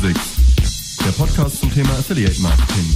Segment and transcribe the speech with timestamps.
[0.00, 2.86] Musics, der Podcast zum Thema Affiliate Marketing.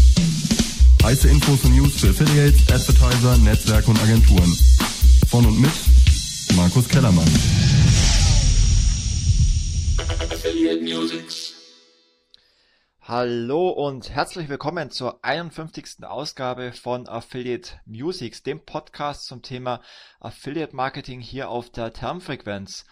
[1.03, 4.51] Heiße Infos und News für Affiliates, Advertiser, Netzwerke und Agenturen.
[5.29, 5.71] Von und mit
[6.57, 7.29] Markus Kellermann.
[10.33, 11.53] Affiliate Musics.
[13.03, 16.05] Hallo und herzlich willkommen zur 51.
[16.05, 19.83] Ausgabe von Affiliate Musics, dem Podcast zum Thema
[20.21, 22.87] Affiliate Marketing hier auf der Termfrequenz.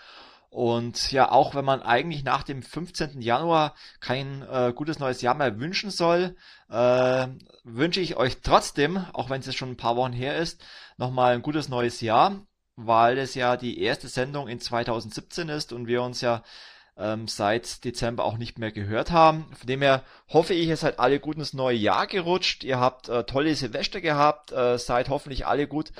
[0.53, 3.23] Und ja, auch wenn man eigentlich nach dem 15.
[3.23, 6.37] Januar kein äh, gutes neues Jahr mehr wünschen soll,
[6.69, 7.27] äh,
[7.65, 10.63] wünsche ich euch trotzdem, auch wenn es jetzt schon ein paar Wochen her ist,
[10.99, 12.37] nochmal ein gutes neues Jahr,
[12.77, 16.43] weil es ja die erste Sendung in 2017 ist und wir uns ja
[16.99, 19.47] ähm, seit Dezember auch nicht mehr gehört haben.
[19.55, 22.63] Von dem her hoffe ich, ihr seid alle gut ins neue Jahr gerutscht.
[22.63, 25.93] Ihr habt äh, tolle Silvester gehabt, äh, seid hoffentlich alle gut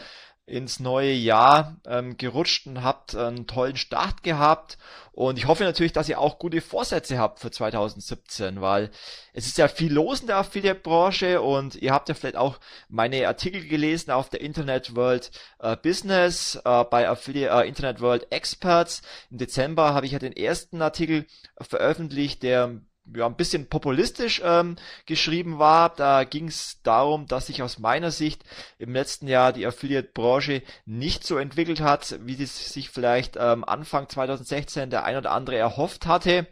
[0.45, 4.77] ins neue Jahr ähm, gerutscht und habt einen tollen Start gehabt.
[5.13, 8.91] Und ich hoffe natürlich, dass ihr auch gute Vorsätze habt für 2017, weil
[9.35, 13.27] es ist ja viel los in der Affiliate-Branche und ihr habt ja vielleicht auch meine
[13.29, 19.03] Artikel gelesen auf der Internet World äh, Business, äh, bei Affiliate, äh, Internet World Experts.
[19.31, 21.27] Im Dezember habe ich ja den ersten Artikel
[21.61, 22.81] veröffentlicht, der
[23.15, 25.91] ja, ein bisschen populistisch ähm, geschrieben war.
[25.95, 28.45] Da ging es darum, dass sich aus meiner Sicht
[28.79, 34.09] im letzten Jahr die Affiliate-Branche nicht so entwickelt hat, wie es sich vielleicht ähm, Anfang
[34.09, 36.47] 2016 der ein oder andere erhofft hatte.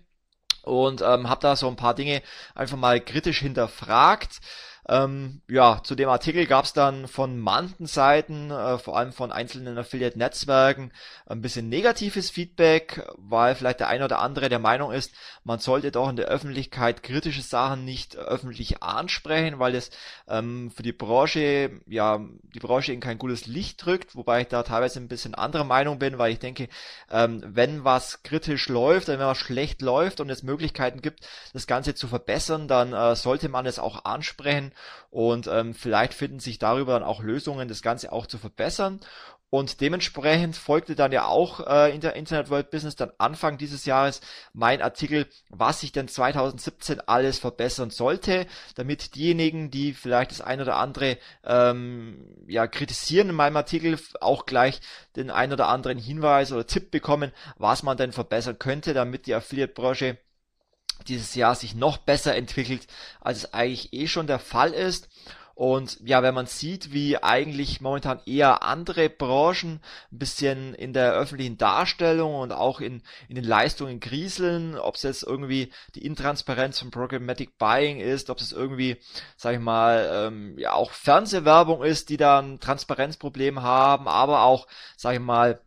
[0.62, 2.22] Und ähm, habe da so ein paar Dinge
[2.54, 4.40] einfach mal kritisch hinterfragt.
[4.90, 9.30] Ähm, ja, zu dem Artikel gab es dann von manchen Seiten, äh, vor allem von
[9.30, 10.90] einzelnen Affiliate-Netzwerken,
[11.26, 15.12] ein bisschen negatives Feedback, weil vielleicht der eine oder andere der Meinung ist,
[15.44, 19.92] man sollte doch in der Öffentlichkeit kritische Sachen nicht öffentlich ansprechen, weil es
[20.26, 22.18] ähm, für die Branche, ja,
[22.52, 26.00] die Branche in kein gutes Licht drückt, wobei ich da teilweise ein bisschen anderer Meinung
[26.00, 26.68] bin, weil ich denke,
[27.12, 31.94] ähm, wenn was kritisch läuft, wenn was schlecht läuft und es Möglichkeiten gibt, das Ganze
[31.94, 34.72] zu verbessern, dann äh, sollte man es auch ansprechen
[35.10, 39.00] und ähm, vielleicht finden sich darüber dann auch Lösungen, das Ganze auch zu verbessern.
[39.52, 43.84] Und dementsprechend folgte dann ja auch äh, in der Internet World Business dann Anfang dieses
[43.84, 44.20] Jahres
[44.52, 48.46] mein Artikel, was sich denn 2017 alles verbessern sollte,
[48.76, 54.46] damit diejenigen, die vielleicht das ein oder andere ähm, ja kritisieren in meinem Artikel, auch
[54.46, 54.80] gleich
[55.16, 59.34] den ein oder anderen Hinweis oder Tipp bekommen, was man denn verbessern könnte, damit die
[59.34, 60.16] Affiliate-Branche
[61.04, 62.86] dieses Jahr sich noch besser entwickelt,
[63.20, 65.08] als es eigentlich eh schon der Fall ist.
[65.60, 71.12] Und ja, wenn man sieht, wie eigentlich momentan eher andere Branchen ein bisschen in der
[71.12, 76.78] öffentlichen Darstellung und auch in, in den Leistungen grieseln, ob es jetzt irgendwie die Intransparenz
[76.78, 78.96] von Programmatic Buying ist, ob es irgendwie,
[79.36, 84.66] sag ich mal, ähm, ja auch Fernsehwerbung ist, die da ein Transparenzproblem haben, aber auch,
[84.96, 85.60] sag ich mal,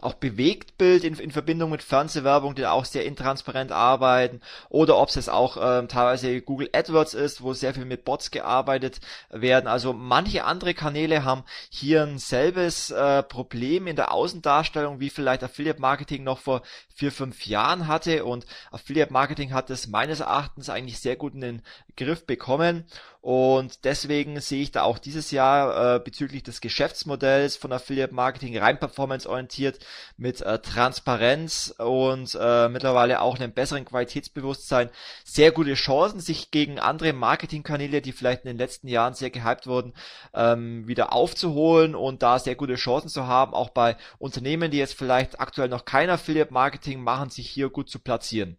[0.00, 5.28] auch Bewegtbild in, in Verbindung mit Fernsehwerbung, die auch sehr intransparent arbeiten, oder ob es
[5.28, 9.00] auch ähm, teilweise Google AdWords ist, wo sehr viel mit Bots gearbeitet
[9.30, 9.66] werden.
[9.66, 15.44] Also manche andere Kanäle haben hier ein selbes äh, Problem in der Außendarstellung, wie vielleicht
[15.44, 16.62] Affiliate Marketing noch vor
[16.94, 18.24] vier, fünf Jahren hatte.
[18.24, 21.62] Und Affiliate Marketing hat es meines Erachtens eigentlich sehr gut in den
[21.96, 22.84] Griff bekommen.
[23.20, 28.58] Und deswegen sehe ich da auch dieses Jahr äh, bezüglich des Geschäftsmodells von Affiliate Marketing
[28.58, 29.28] rein performance
[29.72, 34.90] orientiert mit äh, Transparenz und äh, mittlerweile auch einem besseren Qualitätsbewusstsein
[35.24, 39.66] sehr gute Chancen, sich gegen andere Marketingkanäle, die vielleicht in den letzten Jahren sehr gehypt
[39.66, 39.94] wurden,
[40.34, 44.94] ähm, wieder aufzuholen und da sehr gute Chancen zu haben, auch bei Unternehmen, die jetzt
[44.94, 48.58] vielleicht aktuell noch kein Affiliate Marketing machen, sich hier gut zu platzieren.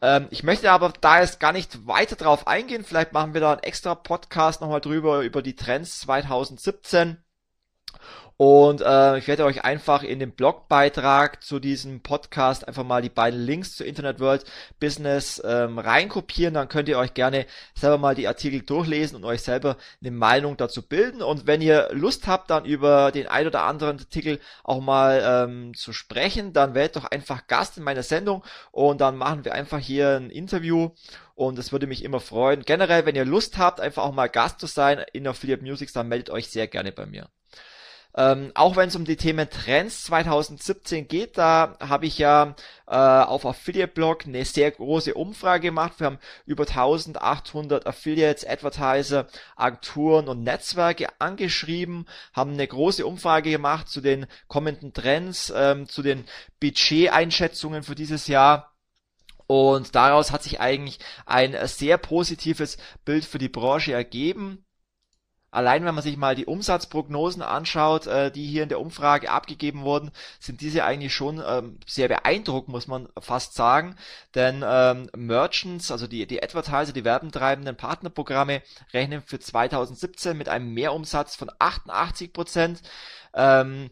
[0.00, 2.84] Ähm, ich möchte aber da jetzt gar nicht weiter drauf eingehen.
[2.84, 7.24] Vielleicht machen wir da einen extra Podcast nochmal drüber, über die Trends 2017.
[8.36, 13.08] Und äh, ich werde euch einfach in dem Blogbeitrag zu diesem Podcast einfach mal die
[13.08, 14.44] beiden Links zu Internet World
[14.80, 16.54] Business ähm, reinkopieren.
[16.54, 17.46] Dann könnt ihr euch gerne
[17.76, 21.22] selber mal die Artikel durchlesen und euch selber eine Meinung dazu bilden.
[21.22, 25.74] Und wenn ihr Lust habt, dann über den ein oder anderen Artikel auch mal ähm,
[25.74, 29.78] zu sprechen, dann werdet doch einfach Gast in meiner Sendung und dann machen wir einfach
[29.78, 30.90] hier ein Interview
[31.34, 32.62] und es würde mich immer freuen.
[32.62, 36.08] Generell, wenn ihr Lust habt, einfach auch mal Gast zu sein in Affiliate Music, dann
[36.08, 37.28] meldet euch sehr gerne bei mir.
[38.16, 42.54] Ähm, auch wenn es um die Themen Trends 2017 geht, da habe ich ja
[42.86, 45.94] äh, auf Affiliate Blog eine sehr große Umfrage gemacht.
[45.98, 49.26] Wir haben über 1800 Affiliates, Advertiser,
[49.56, 56.02] Agenturen und Netzwerke angeschrieben, haben eine große Umfrage gemacht zu den kommenden Trends, ähm, zu
[56.02, 56.24] den
[56.60, 58.74] Budgeteinschätzungen für dieses Jahr.
[59.46, 64.64] Und daraus hat sich eigentlich ein sehr positives Bild für die Branche ergeben.
[65.54, 69.82] Allein wenn man sich mal die Umsatzprognosen anschaut, äh, die hier in der Umfrage abgegeben
[69.82, 70.10] wurden,
[70.40, 73.96] sind diese eigentlich schon ähm, sehr beeindruckend, muss man fast sagen.
[74.34, 78.62] Denn ähm, Merchants, also die, die Advertiser, die werbentreibenden Partnerprogramme,
[78.92, 82.82] rechnen für 2017 mit einem Mehrumsatz von 88 Prozent.
[83.34, 83.90] Ähm,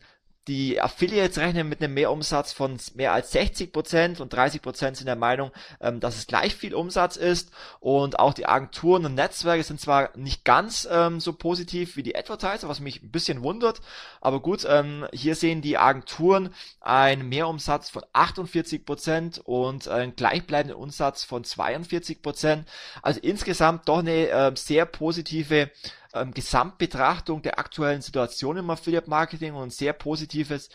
[0.49, 5.06] die Affiliates rechnen mit einem Mehrumsatz von mehr als 60 Prozent und 30 Prozent sind
[5.06, 7.53] der Meinung, ähm, dass es gleich viel Umsatz ist.
[7.79, 12.17] Und auch die Agenturen und Netzwerke sind zwar nicht ganz ähm, so positiv wie die
[12.17, 13.81] Advertiser, was mich ein bisschen wundert.
[14.21, 20.77] Aber gut, ähm, hier sehen die Agenturen einen Mehrumsatz von 48 Prozent und einen gleichbleibenden
[20.77, 22.69] Umsatz von 42 Prozent.
[23.00, 25.71] Also insgesamt doch eine äh, sehr positive
[26.14, 30.69] ähm, Gesamtbetrachtung der aktuellen Situation im Affiliate Marketing und ein sehr positives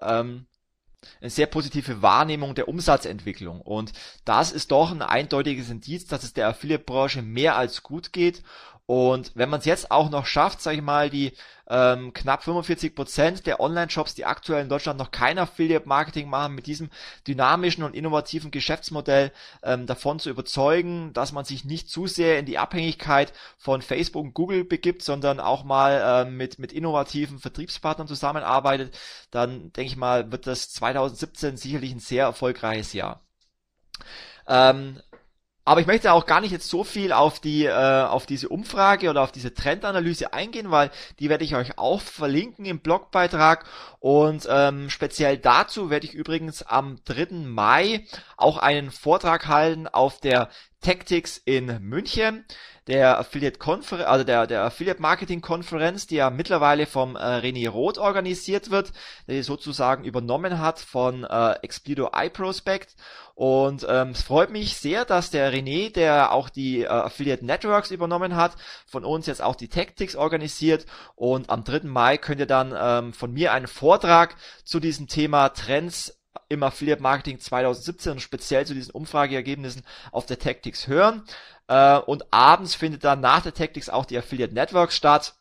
[0.00, 0.46] ähm,
[1.20, 3.60] eine sehr positive Wahrnehmung der Umsatzentwicklung.
[3.60, 3.92] Und
[4.24, 8.42] das ist doch ein eindeutiges Indiz, dass es der Affiliate-Branche mehr als gut geht
[8.88, 11.34] und wenn man es jetzt auch noch schafft, sage ich mal, die
[11.68, 16.66] ähm, knapp 45 Prozent der Online-Shops, die aktuell in Deutschland noch kein Affiliate-Marketing machen, mit
[16.66, 16.88] diesem
[17.26, 19.30] dynamischen und innovativen Geschäftsmodell
[19.62, 24.24] ähm, davon zu überzeugen, dass man sich nicht zu sehr in die Abhängigkeit von Facebook
[24.24, 28.98] und Google begibt, sondern auch mal ähm, mit, mit innovativen Vertriebspartnern zusammenarbeitet,
[29.30, 33.20] dann denke ich mal, wird das 2017 sicherlich ein sehr erfolgreiches Jahr.
[34.46, 35.02] Ähm,
[35.68, 39.10] aber ich möchte auch gar nicht jetzt so viel auf die, äh, auf diese Umfrage
[39.10, 43.66] oder auf diese Trendanalyse eingehen, weil die werde ich euch auch verlinken im Blogbeitrag.
[44.00, 47.44] Und ähm, speziell dazu werde ich übrigens am 3.
[47.44, 48.06] Mai
[48.38, 50.48] auch einen Vortrag halten auf der
[50.80, 52.44] Tactics in München
[52.88, 57.68] der Affiliate Konferenz, also der, der Affiliate Marketing Konferenz, die ja mittlerweile vom äh, René
[57.68, 58.92] Roth organisiert wird,
[59.28, 62.96] der die sozusagen übernommen hat von äh, Explido iProspect.
[63.34, 67.90] Und ähm, es freut mich sehr, dass der René, der auch die äh, Affiliate Networks
[67.90, 70.86] übernommen hat, von uns jetzt auch die Tactics organisiert.
[71.14, 71.80] Und am 3.
[71.84, 74.34] Mai könnt ihr dann ähm, von mir einen Vortrag
[74.64, 76.17] zu diesem Thema Trends
[76.48, 79.82] im Affiliate Marketing 2017 und speziell zu diesen Umfrageergebnissen
[80.12, 81.22] auf der Tactics hören.
[81.68, 85.34] Äh, und abends findet dann nach der Tactics auch die Affiliate Network statt.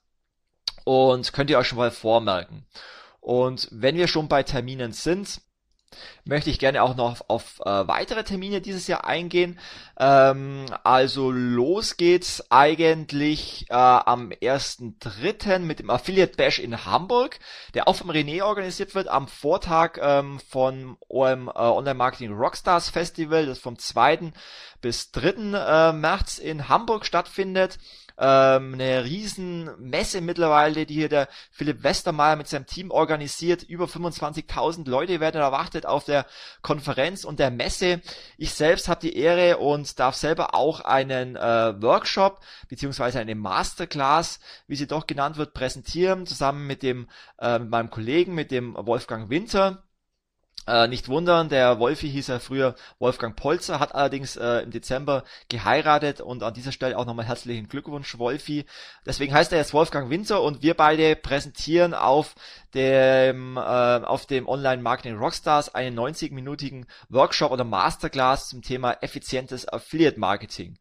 [0.84, 2.66] Und könnt ihr euch schon mal vormerken.
[3.20, 5.42] Und wenn wir schon bei Terminen sind,
[6.26, 9.58] möchte ich gerne auch noch auf, äh, weitere Termine dieses Jahr eingehen.
[10.00, 15.60] Ähm, also los geht's eigentlich äh, am 1.3.
[15.60, 17.40] mit dem Affiliate Bash in Hamburg,
[17.74, 22.90] der auch vom René organisiert wird, am Vortag ähm, von OM äh, Online Marketing Rockstars
[22.90, 24.32] Festival, das vom 2.
[24.82, 25.30] bis 3.
[25.30, 27.80] Äh, März in Hamburg stattfindet
[28.20, 33.64] ähm, eine riesen Messe mittlerweile, die hier der Philipp Westermeier mit seinem Team organisiert.
[33.64, 36.26] Über 25.000 Leute werden erwartet auf der
[36.62, 38.02] Konferenz und der Messe.
[38.38, 44.40] Ich selbst habe die Ehre und darf selber auch einen äh, Workshop beziehungsweise eine Masterclass,
[44.68, 47.08] wie sie doch genannt wird, präsentieren, zusammen mit dem
[47.40, 49.84] äh, mit meinem Kollegen, mit dem Wolfgang Winter.
[50.68, 55.24] Äh, nicht wundern, der Wolfi hieß ja früher Wolfgang Polzer, hat allerdings äh, im Dezember
[55.48, 58.66] geheiratet und an dieser Stelle auch nochmal herzlichen Glückwunsch, Wolfi.
[59.06, 62.36] Deswegen heißt er jetzt Wolfgang Winter und wir beide präsentieren auf
[62.74, 69.68] dem, äh, auf dem Online Marketing Rockstars einen 90-minütigen Workshop oder Masterclass zum Thema effizientes
[69.72, 70.78] Affiliate Marketing.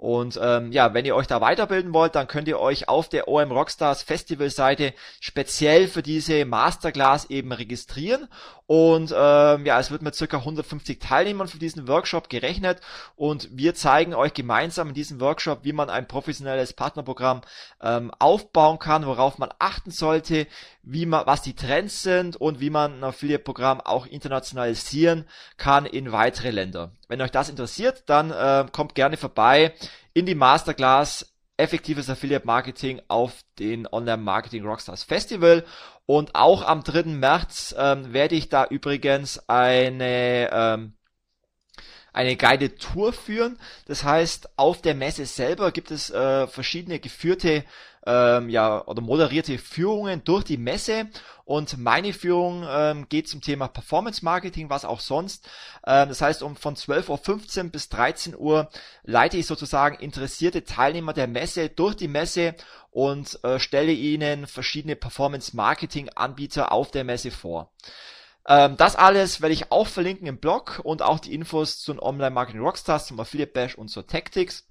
[0.00, 3.28] Und ähm, ja, wenn ihr euch da weiterbilden wollt, dann könnt ihr euch auf der
[3.28, 8.26] OM Rockstars Festival Seite speziell für diese Masterclass eben registrieren.
[8.66, 12.80] Und ähm, ja, es wird mit circa 150 Teilnehmern für diesen Workshop gerechnet.
[13.16, 17.42] Und wir zeigen euch gemeinsam in diesem Workshop, wie man ein professionelles Partnerprogramm
[17.80, 20.46] ähm, aufbauen kann, worauf man achten sollte,
[20.82, 26.12] wie man, was die Trends sind und wie man ein Affiliate-Programm auch internationalisieren kann in
[26.12, 26.92] weitere Länder.
[27.08, 29.74] Wenn euch das interessiert, dann äh, kommt gerne vorbei
[30.14, 31.26] in die Masterclass
[31.60, 35.64] effektives Affiliate Marketing auf den Online Marketing Rockstars Festival.
[36.10, 37.04] Und auch am 3.
[37.04, 40.94] März ähm, werde ich da übrigens eine ähm,
[42.12, 43.60] eine Guided Tour führen.
[43.86, 47.64] Das heißt, auf der Messe selber gibt es äh, verschiedene geführte
[48.06, 51.08] ähm, ja oder moderierte Führungen durch die Messe
[51.44, 55.48] und meine Führung ähm, geht zum Thema Performance Marketing, was auch sonst.
[55.86, 58.70] Ähm, das heißt, um von 12.15 Uhr bis 13 Uhr
[59.02, 62.54] leite ich sozusagen interessierte Teilnehmer der Messe durch die Messe
[62.90, 67.70] und äh, stelle ihnen verschiedene Performance Marketing Anbieter auf der Messe vor.
[68.46, 72.00] Ähm, das alles werde ich auch verlinken im Blog und auch die Infos zu den
[72.00, 74.69] Online Marketing Rockstars, zum Affiliate Bash und zur Tactics.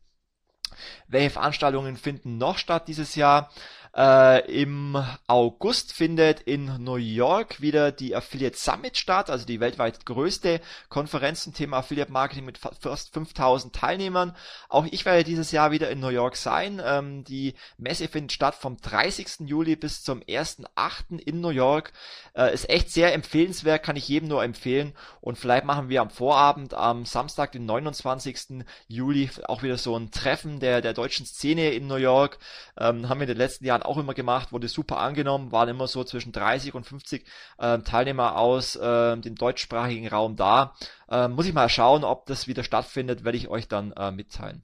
[1.07, 3.49] Welche Veranstaltungen finden noch statt dieses Jahr?
[3.95, 10.05] Äh, Im August findet in New York wieder die Affiliate Summit statt, also die weltweit
[10.05, 14.35] größte Konferenz zum Thema Affiliate Marketing mit fast 5000 Teilnehmern.
[14.69, 16.81] Auch ich werde dieses Jahr wieder in New York sein.
[16.83, 19.47] Ähm, die Messe findet statt vom 30.
[19.47, 21.19] Juli bis zum 1.8.
[21.19, 21.91] in New York.
[22.35, 24.93] Äh, ist echt sehr empfehlenswert, kann ich jedem nur empfehlen.
[25.19, 28.65] Und vielleicht machen wir am Vorabend, am Samstag, den 29.
[28.87, 32.37] Juli, auch wieder so ein Treffen der, der deutschen Szene in New York.
[32.77, 35.87] Ähm, haben wir in den letzten Jahren auch immer gemacht, wurde super angenommen, waren immer
[35.87, 37.25] so zwischen 30 und 50
[37.57, 40.73] äh, Teilnehmer aus äh, dem deutschsprachigen Raum da.
[41.09, 44.63] Äh, muss ich mal schauen, ob das wieder stattfindet, werde ich euch dann äh, mitteilen.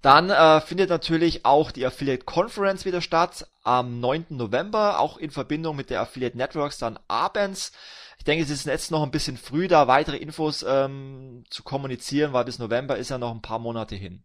[0.00, 4.26] Dann äh, findet natürlich auch die Affiliate Conference wieder statt am 9.
[4.30, 7.72] November, auch in Verbindung mit der Affiliate Networks dann abends.
[8.18, 12.32] Ich denke, es ist jetzt noch ein bisschen früh, da weitere Infos ähm, zu kommunizieren,
[12.32, 14.22] weil bis November ist ja noch ein paar Monate hin.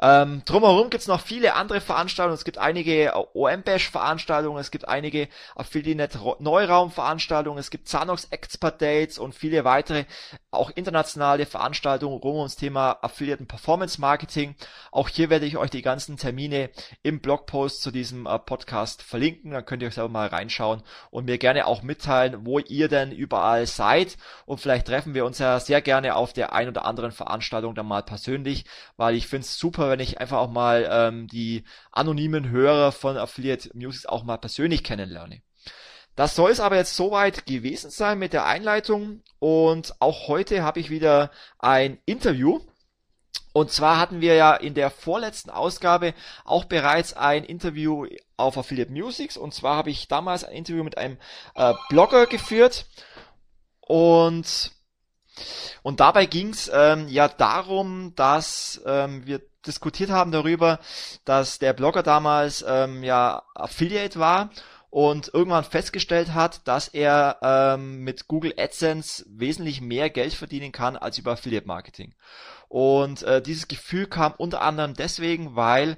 [0.00, 2.34] Ähm, drumherum gibt's noch viele andere Veranstaltungen.
[2.34, 9.18] Es gibt einige äh, OM-Bash-Veranstaltungen, es gibt einige Affiliate Neuraum-Veranstaltungen, es gibt Zanox Expert Dates
[9.18, 10.04] und viele weitere,
[10.50, 14.54] auch internationale Veranstaltungen rund ums Thema Affiliate Performance Marketing.
[14.92, 16.70] Auch hier werde ich euch die ganzen Termine
[17.02, 19.50] im Blogpost zu diesem äh, Podcast verlinken.
[19.50, 23.10] Dann könnt ihr euch selber mal reinschauen und mir gerne auch mitteilen, wo ihr denn
[23.10, 24.16] überall seid.
[24.46, 27.86] Und vielleicht treffen wir uns ja sehr gerne auf der ein oder anderen Veranstaltung dann
[27.86, 28.64] mal persönlich,
[28.96, 33.16] weil ich finde es super, wenn ich einfach auch mal ähm, die anonymen Hörer von
[33.16, 35.42] Affiliate Music auch mal persönlich kennenlerne.
[36.16, 40.80] Das soll es aber jetzt soweit gewesen sein mit der Einleitung und auch heute habe
[40.80, 41.30] ich wieder
[41.60, 42.60] ein Interview.
[43.52, 46.14] Und zwar hatten wir ja in der vorletzten Ausgabe
[46.44, 50.98] auch bereits ein Interview auf Affiliate Musics und zwar habe ich damals ein Interview mit
[50.98, 51.18] einem
[51.54, 52.86] äh, Blogger geführt
[53.80, 54.72] und
[55.82, 60.78] und dabei ging es ähm, ja darum, dass ähm, wir diskutiert haben darüber,
[61.24, 64.50] dass der Blogger damals ähm, ja Affiliate war
[64.90, 70.96] und irgendwann festgestellt hat, dass er ähm, mit Google AdSense wesentlich mehr Geld verdienen kann
[70.96, 72.14] als über Affiliate Marketing.
[72.68, 75.96] Und äh, dieses Gefühl kam unter anderem deswegen, weil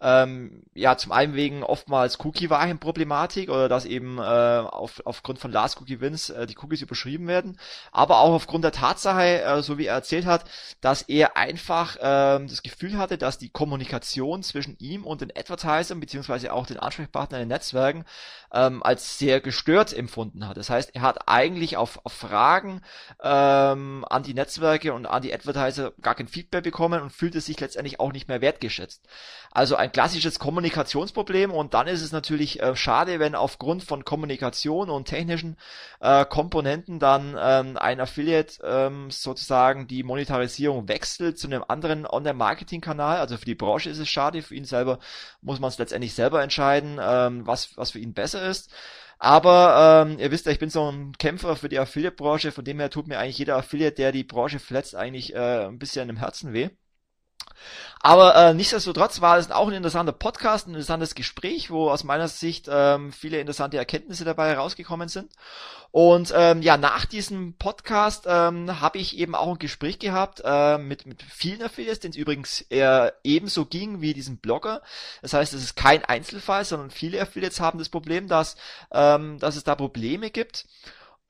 [0.00, 5.80] ähm, ja, zum einen wegen oftmals Cookie-Wahrheit-Problematik oder dass eben äh, auf, aufgrund von Last
[5.80, 7.58] Cookie Wins äh, die Cookies überschrieben werden,
[7.92, 10.44] aber auch aufgrund der Tatsache, äh, so wie er erzählt hat,
[10.80, 16.00] dass er einfach äh, das Gefühl hatte, dass die Kommunikation zwischen ihm und den Advertisern
[16.00, 18.04] beziehungsweise auch den Ansprechpartnern in den Netzwerken
[18.52, 20.56] ähm, als sehr gestört empfunden hat.
[20.56, 22.80] Das heißt, er hat eigentlich auf, auf Fragen
[23.22, 27.60] ähm, an die Netzwerke und an die Advertiser gar kein Feedback bekommen und fühlte sich
[27.60, 29.06] letztendlich auch nicht mehr wertgeschätzt.
[29.52, 34.90] Also ein klassisches Kommunikationsproblem und dann ist es natürlich äh, schade, wenn aufgrund von Kommunikation
[34.90, 35.56] und technischen
[36.00, 43.18] äh, Komponenten dann ähm, ein Affiliate ähm, sozusagen die Monetarisierung wechselt zu einem anderen Online-Marketing-Kanal.
[43.18, 44.98] Also für die Branche ist es schade, für ihn selber
[45.42, 48.70] muss man es letztendlich selber entscheiden, ähm, was, was für ihn besser ist.
[49.18, 52.80] Aber ähm, ihr wisst ja, ich bin so ein Kämpfer für die Affiliate-Branche, von dem
[52.80, 56.16] her tut mir eigentlich jeder Affiliate, der die Branche verletzt, eigentlich äh, ein bisschen im
[56.16, 56.70] Herzen weh.
[58.00, 62.28] Aber äh, nichtsdestotrotz war es auch ein interessanter Podcast, ein interessantes Gespräch, wo aus meiner
[62.28, 65.30] Sicht ähm, viele interessante Erkenntnisse dabei herausgekommen sind.
[65.92, 70.78] Und ähm, ja, nach diesem Podcast ähm, habe ich eben auch ein Gespräch gehabt äh,
[70.78, 74.82] mit, mit vielen Affiliates, denen es übrigens eher ebenso ging wie diesem Blogger.
[75.20, 78.56] Das heißt, es ist kein Einzelfall, sondern viele Affiliates haben das Problem, dass,
[78.92, 80.64] ähm, dass es da Probleme gibt.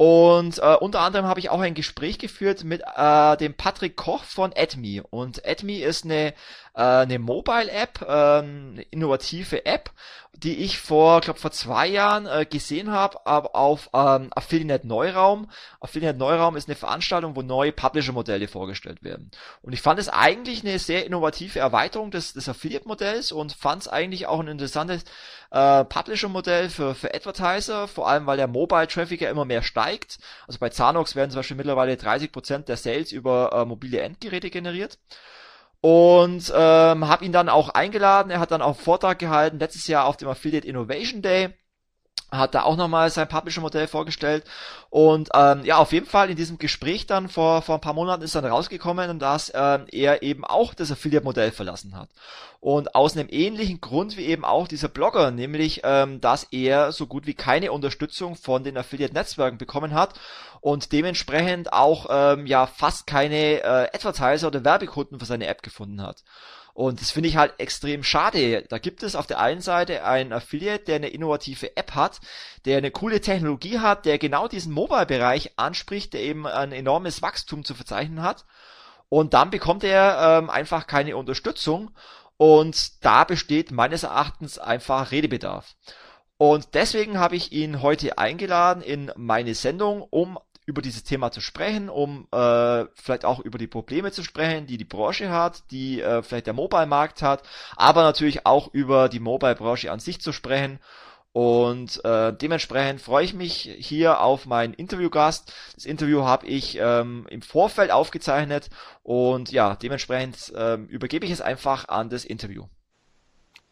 [0.00, 4.25] Und äh, unter anderem habe ich auch ein Gespräch geführt mit äh, dem Patrick Koch
[4.25, 5.02] von AdMe.
[5.11, 6.33] Und AdMe ist eine,
[6.74, 9.90] äh, eine Mobile-App, äh, eine innovative App,
[10.32, 15.50] die ich vor, glaube vor zwei Jahren äh, gesehen habe, aber auf ähm, Affiliate Neuraum.
[15.80, 19.30] Affiliate Neuraum ist eine Veranstaltung, wo neue Publisher-Modelle vorgestellt werden.
[19.60, 23.88] Und ich fand es eigentlich eine sehr innovative Erweiterung des, des Affiliate-Modells und fand es
[23.88, 25.04] eigentlich auch ein interessantes
[25.50, 30.18] äh, Publisher-Modell für, für Advertiser, vor allem weil der Mobile-Traffic ja immer mehr steigt.
[30.46, 34.98] Also bei Zanox werden zum Beispiel mittlerweile 30% der Sales über äh, mobile Endgeräte generiert
[35.80, 38.30] und ähm, habe ihn dann auch eingeladen.
[38.30, 41.54] Er hat dann auch einen Vortrag gehalten letztes Jahr auf dem Affiliate Innovation Day
[42.30, 44.44] hat da auch nochmal sein Publisher-Modell vorgestellt.
[44.88, 48.22] Und ähm, ja, auf jeden Fall in diesem Gespräch dann vor, vor ein paar Monaten
[48.22, 52.08] ist dann rausgekommen, dass ähm, er eben auch das Affiliate-Modell verlassen hat.
[52.60, 57.06] Und aus einem ähnlichen Grund wie eben auch dieser Blogger, nämlich ähm, dass er so
[57.06, 60.14] gut wie keine Unterstützung von den Affiliate-Netzwerken bekommen hat
[60.60, 66.02] und dementsprechend auch ähm, ja fast keine äh, Advertiser oder Werbekunden für seine App gefunden
[66.02, 66.22] hat.
[66.74, 68.64] Und das finde ich halt extrem schade.
[68.68, 72.20] Da gibt es auf der einen Seite einen Affiliate, der eine innovative App hat,
[72.64, 77.64] der eine coole Technologie hat, der genau diesen Mobile-Bereich anspricht, der eben ein enormes Wachstum
[77.64, 78.44] zu verzeichnen hat.
[79.08, 81.90] Und dann bekommt er ähm, einfach keine Unterstützung
[82.40, 85.76] Und da besteht meines Erachtens einfach Redebedarf.
[86.38, 91.40] Und deswegen habe ich ihn heute eingeladen in meine Sendung, um über dieses Thema zu
[91.40, 96.00] sprechen, um äh, vielleicht auch über die Probleme zu sprechen, die die Branche hat, die
[96.00, 97.43] äh, vielleicht der Mobile-Markt hat,
[97.76, 100.79] aber natürlich auch über die Mobile-Branche an sich zu sprechen.
[101.33, 105.52] Und äh, dementsprechend freue ich mich hier auf meinen Interviewgast.
[105.76, 108.69] Das Interview habe ich ähm, im Vorfeld aufgezeichnet
[109.05, 112.67] und ja, dementsprechend ähm, übergebe ich es einfach an das Interview.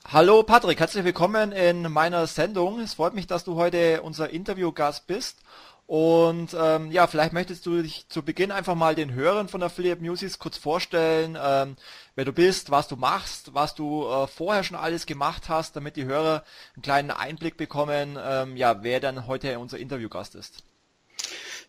[0.06, 2.80] Hallo Patrick, herzlich willkommen in meiner Sendung.
[2.80, 5.42] Es freut mich, dass du heute unser Interviewgast bist.
[5.88, 10.02] Und ähm, ja, vielleicht möchtest du dich zu Beginn einfach mal den Hörern von Affiliate
[10.02, 11.76] Music kurz vorstellen, ähm,
[12.14, 15.96] wer du bist, was du machst, was du äh, vorher schon alles gemacht hast, damit
[15.96, 16.44] die Hörer
[16.76, 20.62] einen kleinen Einblick bekommen, ähm, ja, wer dann heute unser Interviewgast ist.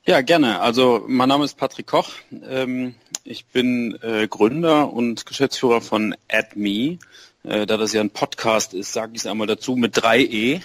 [0.04, 0.60] Ja, gerne.
[0.60, 2.12] Also mein Name ist Patrick Koch.
[2.46, 7.00] Ähm, ich bin äh, Gründer und Geschäftsführer von AdMe.
[7.44, 10.60] Äh, da das ja ein Podcast ist, sage ich es einmal dazu, mit drei E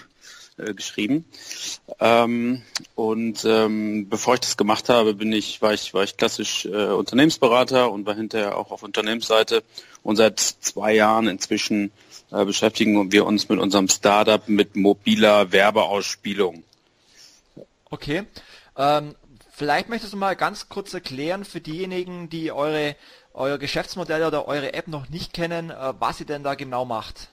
[0.57, 1.25] äh, geschrieben.
[2.01, 2.63] Ähm,
[2.95, 6.87] und ähm, bevor ich das gemacht habe, bin ich, war ich, war ich klassisch äh,
[6.89, 9.63] Unternehmensberater und war hinterher auch auf Unternehmensseite.
[10.03, 11.93] Und seit zwei Jahren inzwischen
[12.31, 16.63] äh, beschäftigen wir uns mit unserem Startup mit mobiler Werbeausspielung.
[17.91, 18.25] Okay.
[18.77, 19.15] Ähm,
[19.53, 22.97] vielleicht möchtest du mal ganz kurz erklären für diejenigen, die eure
[23.35, 27.29] euer Geschäftsmodell oder eure App noch nicht kennen, äh, was ihr denn da genau macht.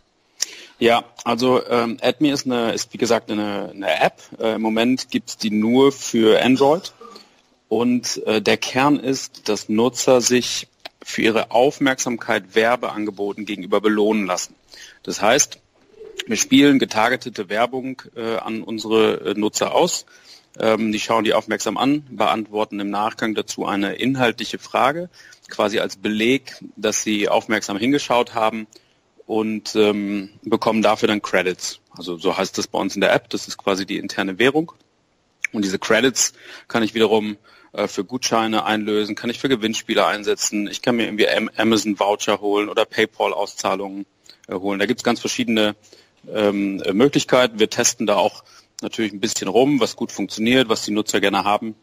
[0.82, 4.20] Ja, also ähm, AdMe ist, eine, ist wie gesagt eine, eine App.
[4.40, 6.92] Äh, Im Moment gibt es die nur für Android.
[7.70, 10.68] Und äh, der Kern ist, dass Nutzer sich
[11.04, 14.56] für ihre Aufmerksamkeit Werbeangeboten gegenüber belohnen lassen.
[15.04, 15.60] Das heißt,
[16.26, 20.08] wir spielen getargetete Werbung äh, an unsere äh, Nutzer aus.
[20.60, 25.12] Ähm, die schauen die aufmerksam an, beantworten im Nachgang dazu eine inhaltliche Frage
[25.48, 28.66] quasi als Beleg, dass sie aufmerksam hingeschaut haben
[29.26, 31.80] und ähm, bekommen dafür dann Credits.
[31.96, 33.30] Also so heißt das bei uns in der App.
[33.30, 34.72] Das ist quasi die interne Währung.
[35.52, 36.34] Und diese Credits
[36.68, 37.38] kann ich wiederum
[37.74, 40.68] äh, für Gutscheine einlösen, kann ich für Gewinnspiele einsetzen.
[40.68, 44.06] Ich kann mir irgendwie Amazon Voucher holen oder PayPal Auszahlungen
[44.48, 44.80] äh, holen.
[44.80, 45.76] Da gibt es ganz verschiedene
[46.32, 47.60] ähm, Möglichkeiten.
[47.60, 48.44] Wir testen da auch
[48.82, 51.76] natürlich ein bisschen rum, was gut funktioniert, was die Nutzer gerne haben.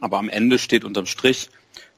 [0.00, 1.50] Aber am Ende steht unterm Strich,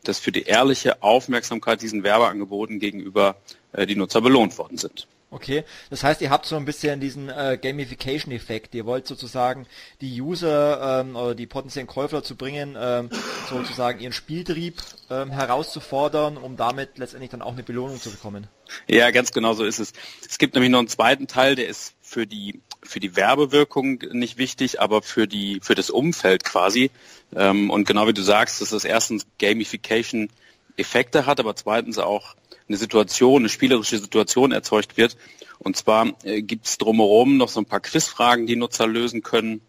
[0.04, 3.36] dass für die ehrliche Aufmerksamkeit diesen Werbeangeboten gegenüber
[3.72, 5.06] äh, die Nutzer belohnt worden sind.
[5.32, 8.74] Okay, das heißt, ihr habt so ein bisschen diesen äh, Gamification-Effekt.
[8.74, 9.66] Ihr wollt sozusagen
[10.00, 13.10] die User ähm, oder die potenziellen Käufer zu bringen, ähm,
[13.48, 18.48] sozusagen ihren Spieltrieb ähm, herauszufordern, um damit letztendlich dann auch eine Belohnung zu bekommen.
[18.88, 19.92] Ja, ganz genau so ist es.
[20.28, 24.38] Es gibt nämlich noch einen zweiten Teil, der ist für die für die Werbewirkung nicht
[24.38, 26.90] wichtig, aber für die für das Umfeld quasi.
[27.34, 30.28] Ähm, und genau wie du sagst, dass das erstens Gamification
[30.76, 32.34] Effekte hat, aber zweitens auch
[32.68, 35.16] eine Situation, eine spielerische Situation erzeugt wird.
[35.58, 39.60] Und zwar äh, gibt es drumherum noch so ein paar Quizfragen, die Nutzer lösen können.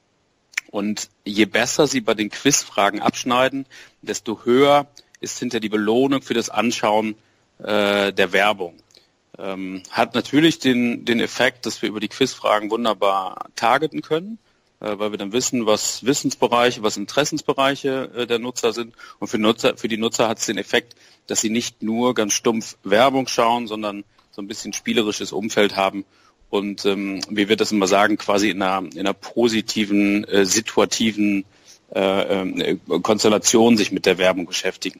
[0.69, 3.65] Und je besser sie bei den Quizfragen abschneiden,
[4.01, 4.87] desto höher
[5.19, 7.15] ist hinter die Belohnung für das Anschauen
[7.59, 8.75] äh, der Werbung.
[9.37, 14.39] Ähm, hat natürlich den, den Effekt, dass wir über die Quizfragen wunderbar targeten können,
[14.79, 18.93] äh, weil wir dann wissen, was Wissensbereiche, was Interessensbereiche äh, der Nutzer sind.
[19.19, 20.95] Und für, Nutzer, für die Nutzer hat es den Effekt,
[21.27, 26.05] dass sie nicht nur ganz stumpf Werbung schauen, sondern so ein bisschen spielerisches Umfeld haben
[26.51, 31.45] und ähm, wie wir das immer sagen, quasi in einer, in einer positiven, äh, situativen
[31.95, 34.99] äh, äh, Konstellation sich mit der Werbung beschäftigen.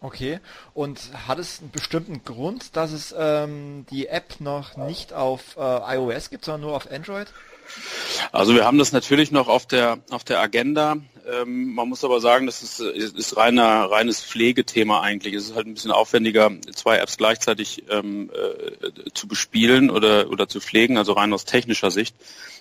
[0.00, 0.38] Okay.
[0.74, 5.96] Und hat es einen bestimmten Grund, dass es ähm, die App noch nicht auf äh,
[5.96, 7.28] iOS gibt, sondern nur auf Android?
[8.32, 10.96] Also wir haben das natürlich noch auf der auf der Agenda.
[11.30, 15.34] Ähm, man muss aber sagen, das ist, ist reiner, reines Pflegethema eigentlich.
[15.34, 20.48] Es ist halt ein bisschen aufwendiger, zwei Apps gleichzeitig ähm, äh, zu bespielen oder, oder
[20.48, 22.16] zu pflegen, also rein aus technischer Sicht.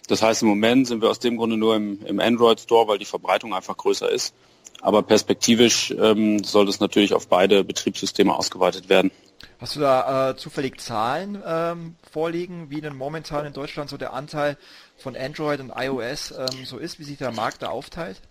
[0.07, 2.97] Das heißt, im Moment sind wir aus dem Grunde nur im, im Android Store, weil
[2.97, 4.33] die Verbreitung einfach größer ist.
[4.81, 9.11] Aber perspektivisch ähm, soll das natürlich auf beide Betriebssysteme ausgeweitet werden.
[9.59, 14.13] Hast du da äh, zufällig Zahlen ähm, vorliegen, wie denn momentan in Deutschland so der
[14.13, 14.57] Anteil
[14.97, 18.21] von Android und iOS ähm, so ist, wie sich der Markt da aufteilt?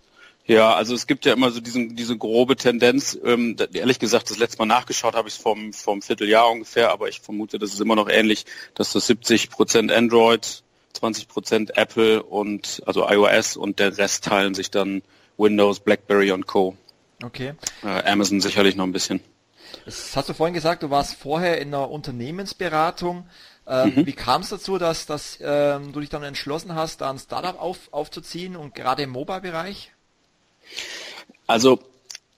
[0.45, 3.19] Ja, also es gibt ja immer so diesen, diese grobe Tendenz.
[3.21, 7.09] Ähm, ehrlich gesagt, das letzte Mal nachgeschaut habe ich es vom, vom Vierteljahr ungefähr, aber
[7.09, 12.23] ich vermute, das ist immer noch ähnlich, dass das 70 Prozent Android, 20 Prozent Apple
[12.23, 15.01] und also iOS und der Rest teilen sich dann
[15.37, 16.75] Windows, BlackBerry und Co.
[17.23, 17.53] Okay.
[17.83, 19.21] Äh, Amazon sicherlich noch ein bisschen.
[19.85, 23.27] Das hast du vorhin gesagt, du warst vorher in einer Unternehmensberatung.
[23.67, 24.05] Ähm, mhm.
[24.05, 27.59] Wie kam es dazu, dass, dass ähm, du dich dann entschlossen hast, da ein Startup
[27.59, 29.91] auf, aufzuziehen und gerade im Mobile-Bereich?
[31.47, 31.79] Also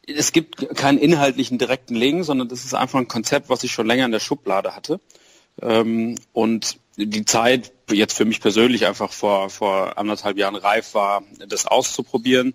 [0.07, 3.85] es gibt keinen inhaltlichen direkten Link, sondern das ist einfach ein Konzept, was ich schon
[3.85, 4.99] länger in der Schublade hatte.
[5.61, 11.23] ähm, und die Zeit jetzt für mich persönlich einfach vor, vor anderthalb Jahren reif war,
[11.47, 12.53] das auszuprobieren.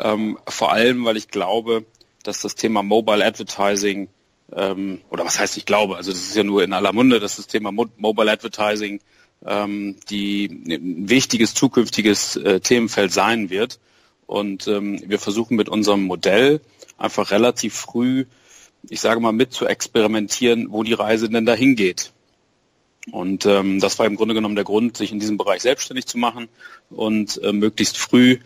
[0.00, 1.84] Ähm, vor allem, weil ich glaube,
[2.22, 4.08] dass das Thema Mobile Advertising
[4.52, 7.36] ähm, oder was heißt ich glaube, also das ist ja nur in aller Munde, dass
[7.36, 9.00] das Thema Mo Mobile Advertising
[9.44, 13.78] ähm, die ein wichtiges zukünftiges äh, Themenfeld sein wird.
[14.26, 16.60] Und ähm, wir versuchen mit unserem Modell
[16.96, 18.24] einfach relativ früh,
[18.88, 22.12] ich sage mal, mit zu experimentieren, wo die Reise denn dahin geht.
[23.12, 26.16] Und ähm, das war im Grunde genommen der Grund, sich in diesem Bereich selbstständig zu
[26.16, 26.48] machen
[26.88, 28.38] und äh, möglichst früh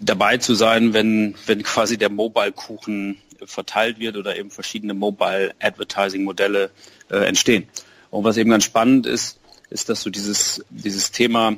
[0.00, 6.24] dabei zu sein, wenn, wenn quasi der Mobile-Kuchen verteilt wird oder eben verschiedene Mobile Advertising
[6.24, 6.70] Modelle
[7.10, 7.68] äh, entstehen.
[8.10, 9.38] Und was eben ganz spannend ist,
[9.70, 11.56] ist, dass so dieses, dieses Thema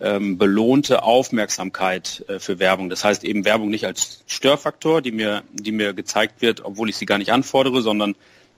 [0.00, 2.88] ähm, belohnte Aufmerksamkeit äh, für Werbung.
[2.88, 6.96] Das heißt eben Werbung nicht als Störfaktor, die mir, die mir gezeigt wird, obwohl ich
[6.96, 8.14] sie gar nicht anfordere, sondern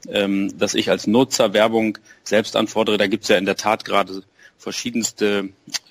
[0.08, 2.96] ähm, dass ich als Nutzer Werbung selbst anfordere.
[2.96, 4.22] Da gibt es ja in der Tat gerade
[4.56, 5.48] verschiedenste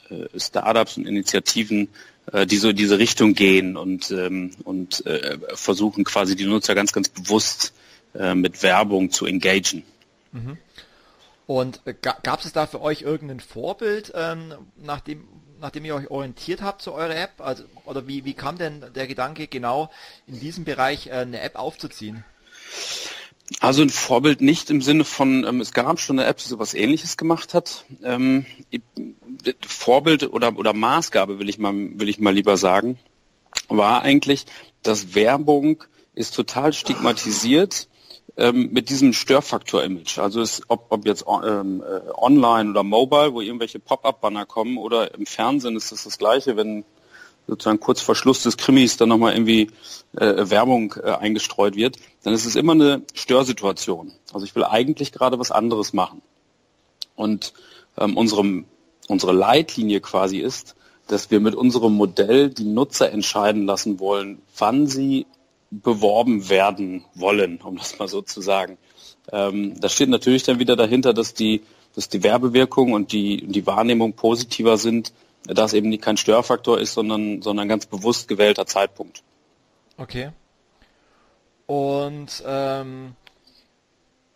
[0.10, 1.90] äh, Startups und Initiativen,
[2.46, 7.10] die so diese Richtung gehen und, ähm, und äh, versuchen quasi die Nutzer ganz, ganz
[7.10, 7.74] bewusst
[8.14, 9.84] äh, mit Werbung zu engagen.
[10.32, 10.58] Mhm.
[11.48, 15.28] Und äh, gab es da für euch irgendein Vorbild, ähm, nachdem,
[15.60, 17.40] nachdem ihr euch orientiert habt zu eurer App?
[17.40, 19.92] Also, oder wie, wie kam denn der Gedanke, genau
[20.28, 22.24] in diesem Bereich äh, eine App aufzuziehen?
[23.60, 26.74] Also ein Vorbild nicht im Sinne von, ähm, es gab schon eine App, die sowas
[26.74, 27.86] ähnliches gemacht hat.
[28.04, 28.46] Ähm,
[29.68, 32.98] Vorbild oder, oder Maßgabe will ich mal, will ich mal lieber sagen,
[33.68, 34.46] war eigentlich,
[34.84, 35.84] dass Werbung
[36.14, 37.88] ist total stigmatisiert
[38.38, 40.20] ähm, mit diesem Störfaktor-Image.
[40.20, 45.14] Also es, ob, ob jetzt ähm, äh, online oder mobile, wo irgendwelche Pop-up-Banner kommen oder
[45.14, 46.86] im Fernsehen ist das das Gleiche, wenn
[47.48, 49.70] sozusagen kurz vor Schluss des Krimis dann nochmal irgendwie
[50.16, 54.12] äh, Werbung äh, eingestreut wird, dann ist es immer eine Störsituation.
[54.34, 56.22] Also ich will eigentlich gerade was anderes machen.
[57.16, 57.54] Und
[57.98, 58.66] ähm, unserem,
[59.08, 60.76] unsere Leitlinie quasi ist,
[61.08, 65.26] dass wir mit unserem Modell die Nutzer entscheiden lassen wollen, wann sie
[65.72, 68.78] beworben werden wollen, um das mal so zu sagen.
[69.32, 71.62] Ähm, da steht natürlich dann wieder dahinter, dass die,
[71.96, 75.14] dass die Werbewirkung und die, die Wahrnehmung positiver sind,
[75.46, 79.24] da es eben kein Störfaktor ist, sondern, sondern ganz bewusst gewählter Zeitpunkt.
[79.98, 80.32] Okay.
[81.66, 83.16] Und ähm,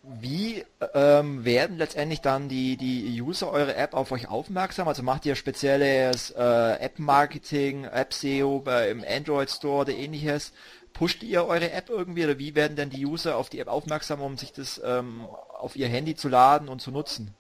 [0.04, 0.64] wie
[0.94, 4.88] ähm, werden letztendlich dann die, die User eure App auf euch aufmerksam?
[4.88, 10.54] Also macht ihr spezielles äh, App-Marketing, App-SEO im Android Store oder ähnliches?
[10.94, 14.22] Pusht ihr eure App irgendwie oder wie werden denn die User auf die App aufmerksam,
[14.22, 15.26] um sich das ähm,
[15.60, 17.34] auf ihr Handy zu laden und zu nutzen?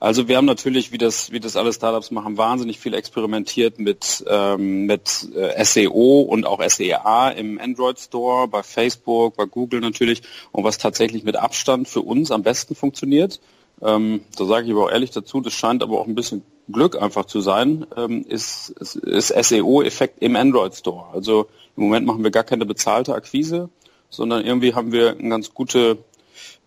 [0.00, 4.24] Also wir haben natürlich, wie das, wie das alle Startups machen, wahnsinnig viel experimentiert mit,
[4.26, 10.22] ähm, mit äh, SEO und auch SEA im Android Store, bei Facebook, bei Google natürlich.
[10.52, 13.40] Und was tatsächlich mit Abstand für uns am besten funktioniert,
[13.82, 16.42] ähm, da sage ich aber auch ehrlich dazu, das scheint aber auch ein bisschen
[16.72, 21.12] Glück einfach zu sein, ähm, ist, ist, ist SEO-Effekt im Android Store.
[21.12, 23.68] Also im Moment machen wir gar keine bezahlte Akquise,
[24.08, 25.98] sondern irgendwie haben wir eine ganz gute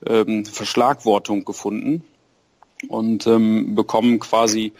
[0.05, 2.03] ähm, Verschlagwortung gefunden
[2.87, 4.73] und ähm, bekommen quasi,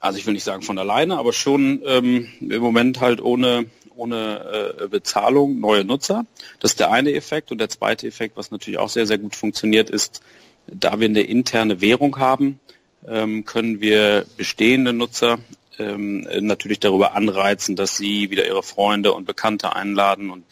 [0.00, 4.76] also ich will nicht sagen von alleine, aber schon ähm, im Moment halt ohne, ohne
[4.80, 6.26] äh, Bezahlung neue Nutzer.
[6.60, 7.50] Das ist der eine Effekt.
[7.50, 10.22] Und der zweite Effekt, was natürlich auch sehr, sehr gut funktioniert, ist,
[10.66, 12.60] da wir eine interne Währung haben,
[13.06, 15.38] ähm, können wir bestehende Nutzer
[15.78, 20.44] ähm, natürlich darüber anreizen, dass sie wieder ihre Freunde und Bekannte einladen und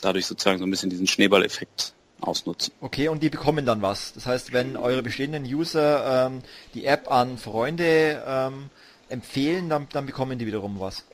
[0.00, 2.72] dadurch sozusagen so ein bisschen diesen Schneeballeffekt ausnutzen.
[2.80, 4.12] Okay, und die bekommen dann was.
[4.14, 6.42] Das heißt, wenn eure bestehenden User ähm,
[6.74, 8.70] die App an Freunde ähm,
[9.08, 11.04] empfehlen, dann, dann bekommen die wiederum was.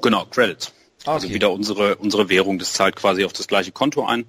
[0.00, 0.72] Genau, Credits.
[1.04, 1.34] Ah, also okay.
[1.34, 4.26] Also wieder unsere, unsere Währung, das zahlt quasi auf das gleiche Konto ein.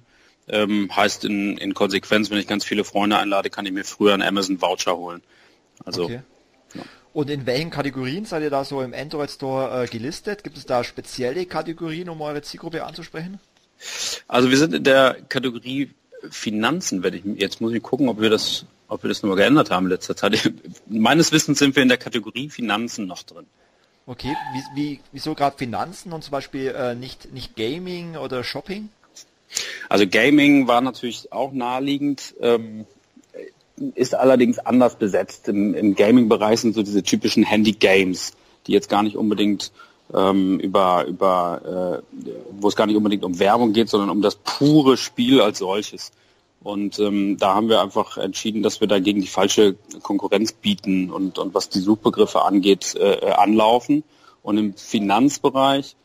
[0.48, 4.14] Ähm, heißt in, in Konsequenz, wenn ich ganz viele Freunde einlade, kann ich mir früher
[4.14, 5.22] einen Amazon Voucher holen.
[5.84, 6.20] Also okay.
[6.74, 6.82] ja.
[7.12, 10.44] Und in welchen Kategorien seid ihr da so im Android Store äh, gelistet?
[10.44, 13.40] Gibt es da spezielle Kategorien, um eure Zielgruppe anzusprechen?
[14.28, 15.90] Also wir sind in der Kategorie
[16.30, 19.70] Finanzen werde ich jetzt muss ich gucken, ob wir das, ob wir das nochmal geändert
[19.70, 20.52] haben in letzter Zeit.
[20.86, 23.46] Meines Wissens sind wir in der Kategorie Finanzen noch drin.
[24.06, 28.88] Okay, wie, wie, wieso gerade Finanzen und zum Beispiel äh, nicht, nicht Gaming oder Shopping?
[29.88, 32.86] Also Gaming war natürlich auch naheliegend, ähm,
[33.94, 35.48] ist allerdings anders besetzt.
[35.48, 38.32] Im, im Gaming-Bereich sind so diese typischen Handy-Games,
[38.66, 39.72] die jetzt gar nicht unbedingt
[40.14, 44.36] ähm, über, über äh, wo es gar nicht unbedingt um Werbung geht, sondern um das
[44.36, 46.12] pure Spiel als solches.
[46.62, 51.38] Und ähm, da haben wir einfach entschieden, dass wir dagegen die falsche Konkurrenz bieten und,
[51.38, 54.02] und was die Suchbegriffe angeht, äh, anlaufen.
[54.42, 55.96] Und im Finanzbereich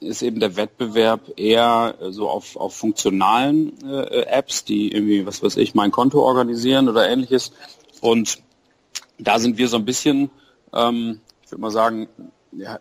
[0.00, 5.56] ist eben der Wettbewerb eher so auf, auf funktionalen äh, Apps, die irgendwie, was weiß
[5.56, 7.52] ich, mein Konto organisieren oder ähnliches.
[8.00, 8.38] Und
[9.18, 10.30] da sind wir so ein bisschen,
[10.72, 12.08] ähm, ich würde mal sagen,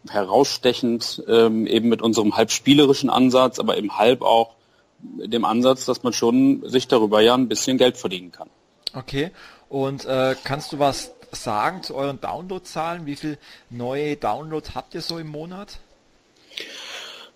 [0.07, 4.55] herausstechend ähm, eben mit unserem halb spielerischen Ansatz, aber eben halb auch
[4.99, 8.49] dem Ansatz, dass man schon sich darüber ja ein bisschen Geld verdienen kann.
[8.93, 9.31] Okay.
[9.69, 13.05] Und äh, kannst du was sagen zu euren Downloadzahlen?
[13.05, 13.37] Wie viel
[13.69, 15.79] neue Downloads habt ihr so im Monat?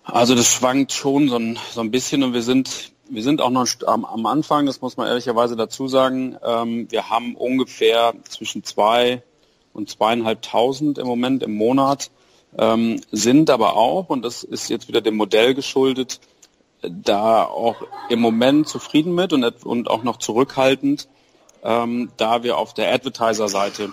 [0.04, 3.50] Also das schwankt schon so ein, so ein bisschen und wir sind wir sind auch
[3.50, 6.36] noch am, am Anfang, das muss man ehrlicherweise dazu sagen.
[6.44, 9.22] Ähm, wir haben ungefähr zwischen zwei
[9.72, 12.10] und zweieinhalbtausend im Moment im Monat,
[12.56, 16.20] ähm, sind aber auch, und das ist jetzt wieder dem Modell geschuldet,
[16.82, 21.08] da auch im Moment zufrieden mit und, und auch noch zurückhaltend,
[21.64, 23.92] ähm, da wir auf der Advertiser-Seite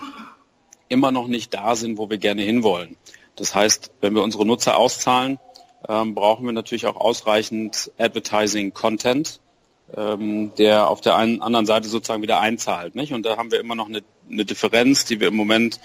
[0.88, 2.96] immer noch nicht da sind, wo wir gerne hinwollen.
[3.34, 5.38] Das heißt, wenn wir unsere Nutzer auszahlen,
[5.88, 9.40] ähm, brauchen wir natürlich auch ausreichend Advertising-Content,
[9.96, 12.94] ähm, der auf der einen anderen Seite sozusagen wieder einzahlt.
[12.94, 13.12] Nicht?
[13.12, 15.80] Und da haben wir immer noch eine, eine Differenz, die wir im Moment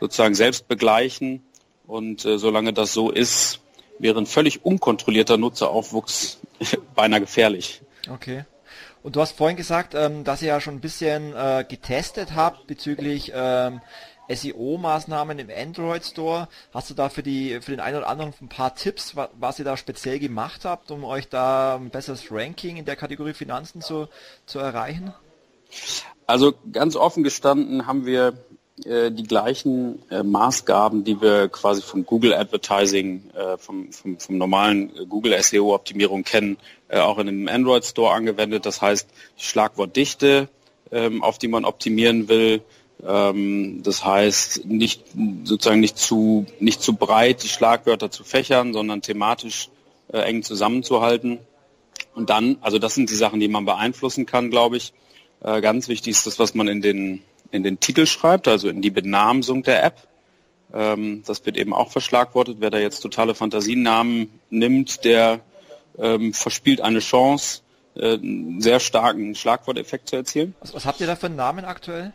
[0.00, 1.42] sozusagen selbst begleichen.
[1.86, 3.60] Und äh, solange das so ist,
[3.98, 6.38] wäre ein völlig unkontrollierter Nutzeraufwuchs
[6.94, 7.82] beinahe gefährlich.
[8.10, 8.44] Okay.
[9.02, 12.66] Und du hast vorhin gesagt, ähm, dass ihr ja schon ein bisschen äh, getestet habt
[12.66, 13.80] bezüglich ähm,
[14.28, 16.48] SEO-Maßnahmen im Android Store.
[16.74, 19.58] Hast du da für, die, für den einen oder anderen ein paar Tipps, was, was
[19.58, 23.80] ihr da speziell gemacht habt, um euch da ein besseres Ranking in der Kategorie Finanzen
[23.80, 24.08] zu,
[24.44, 25.14] zu erreichen?
[26.26, 28.44] Also ganz offen gestanden haben wir
[28.84, 34.36] äh, die gleichen äh, Maßgaben, die wir quasi vom Google Advertising, äh, vom, vom, vom
[34.36, 36.58] normalen Google SEO Optimierung kennen,
[36.88, 38.66] äh, auch in dem Android Store angewendet.
[38.66, 39.08] Das heißt,
[39.38, 40.48] die Schlagwortdichte,
[40.92, 42.62] ähm, auf die man optimieren will,
[43.04, 45.04] ähm, das heißt, nicht
[45.44, 49.68] sozusagen nicht zu, nicht zu breit die Schlagwörter zu fächern, sondern thematisch
[50.12, 51.38] äh, eng zusammenzuhalten.
[52.14, 54.92] Und dann, also das sind die Sachen, die man beeinflussen kann, glaube ich.
[55.42, 58.82] Äh, ganz wichtig ist das, was man in den, in den Titel schreibt, also in
[58.82, 60.06] die Benamsung der App.
[60.72, 62.56] Ähm, das wird eben auch verschlagwortet.
[62.60, 65.40] Wer da jetzt totale Fantasienamen nimmt, der
[65.98, 67.62] ähm, verspielt eine Chance,
[67.94, 70.54] äh, einen sehr starken Schlagworteffekt zu erzielen.
[70.60, 72.12] Was, was habt ihr da für einen Namen aktuell?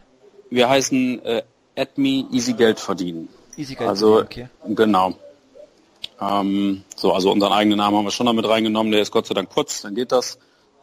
[0.50, 1.44] Wir heißen äh,
[1.76, 3.30] AdMe Easy Geld verdienen.
[3.58, 4.76] Easy Geld also, verdienen, okay.
[4.76, 5.15] Genau.
[6.20, 9.34] Ähm, so, also unseren eigenen Namen haben wir schon damit reingenommen, der ist Gott sei
[9.34, 10.38] Dank kurz, dann geht das.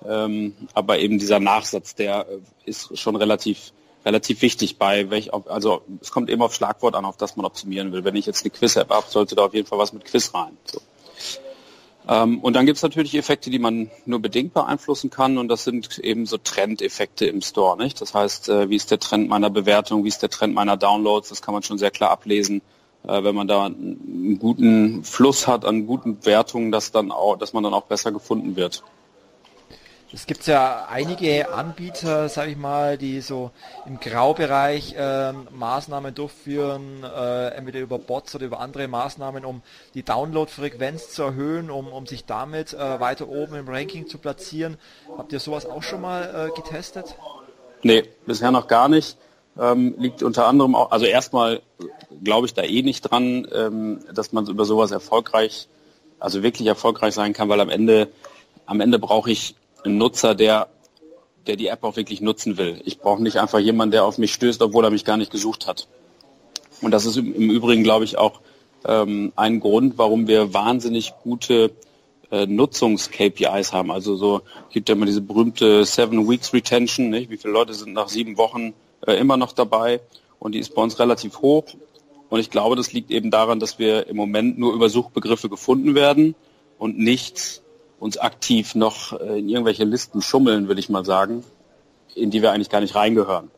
[0.07, 3.73] Ähm, aber eben dieser Nachsatz, der äh, ist schon relativ
[4.05, 7.93] relativ wichtig bei welch, also es kommt eben auf Schlagwort an, auf das man optimieren
[7.93, 8.05] will.
[8.05, 10.57] Wenn ich jetzt eine Quiz-App habe, sollte da auf jeden Fall was mit Quiz rein.
[10.65, 10.81] So.
[12.09, 15.65] Ähm, und dann gibt es natürlich Effekte, die man nur bedingt beeinflussen kann und das
[15.65, 17.77] sind eben so Trendeffekte im Store.
[17.77, 18.01] Nicht?
[18.01, 21.29] Das heißt, äh, wie ist der Trend meiner Bewertung, wie ist der Trend meiner Downloads,
[21.29, 22.63] das kann man schon sehr klar ablesen.
[23.07, 27.53] Äh, wenn man da einen guten Fluss hat an guten Wertungen, dass, dann auch, dass
[27.53, 28.83] man dann auch besser gefunden wird.
[30.11, 33.51] Es gibt ja einige Anbieter, sage ich mal, die so
[33.85, 39.61] im Graubereich äh, Maßnahmen durchführen, äh, entweder über Bots oder über andere Maßnahmen, um
[39.93, 44.79] die Downloadfrequenz zu erhöhen, um, um sich damit äh, weiter oben im Ranking zu platzieren.
[45.19, 47.15] Habt ihr sowas auch schon mal äh, getestet?
[47.83, 49.19] Nee, bisher noch gar nicht.
[49.61, 51.61] Ähm, liegt unter anderem auch, also erstmal
[52.25, 55.69] glaube ich da eh nicht dran, ähm, dass man über sowas erfolgreich,
[56.19, 58.09] also wirklich erfolgreich sein kann, weil am Ende,
[58.65, 60.69] am Ende brauche ich ein Nutzer, der,
[61.47, 62.81] der die App auch wirklich nutzen will.
[62.85, 65.67] Ich brauche nicht einfach jemanden, der auf mich stößt, obwohl er mich gar nicht gesucht
[65.67, 65.89] hat.
[66.81, 68.41] Und das ist im, Übrigen, glaube ich, auch
[68.85, 71.73] ähm, ein Grund, warum wir wahnsinnig gute
[72.31, 73.91] äh, Nutzungs-KPIs haben.
[73.91, 77.31] Also so gibt ja immer diese berühmte Seven Weeks Retention, nicht?
[77.31, 78.75] wie viele Leute sind nach sieben Wochen
[79.07, 80.01] äh, immer noch dabei
[80.39, 81.65] und die ist bei uns relativ hoch.
[82.29, 85.95] Und ich glaube, das liegt eben daran, dass wir im Moment nur über Suchbegriffe gefunden
[85.95, 86.35] werden
[86.79, 87.63] und nicht
[87.99, 91.45] uns aktiv noch äh, in irgendwelche Listen schummeln, würde ich mal sagen,
[92.15, 93.51] in die wir eigentlich gar nicht reingehören.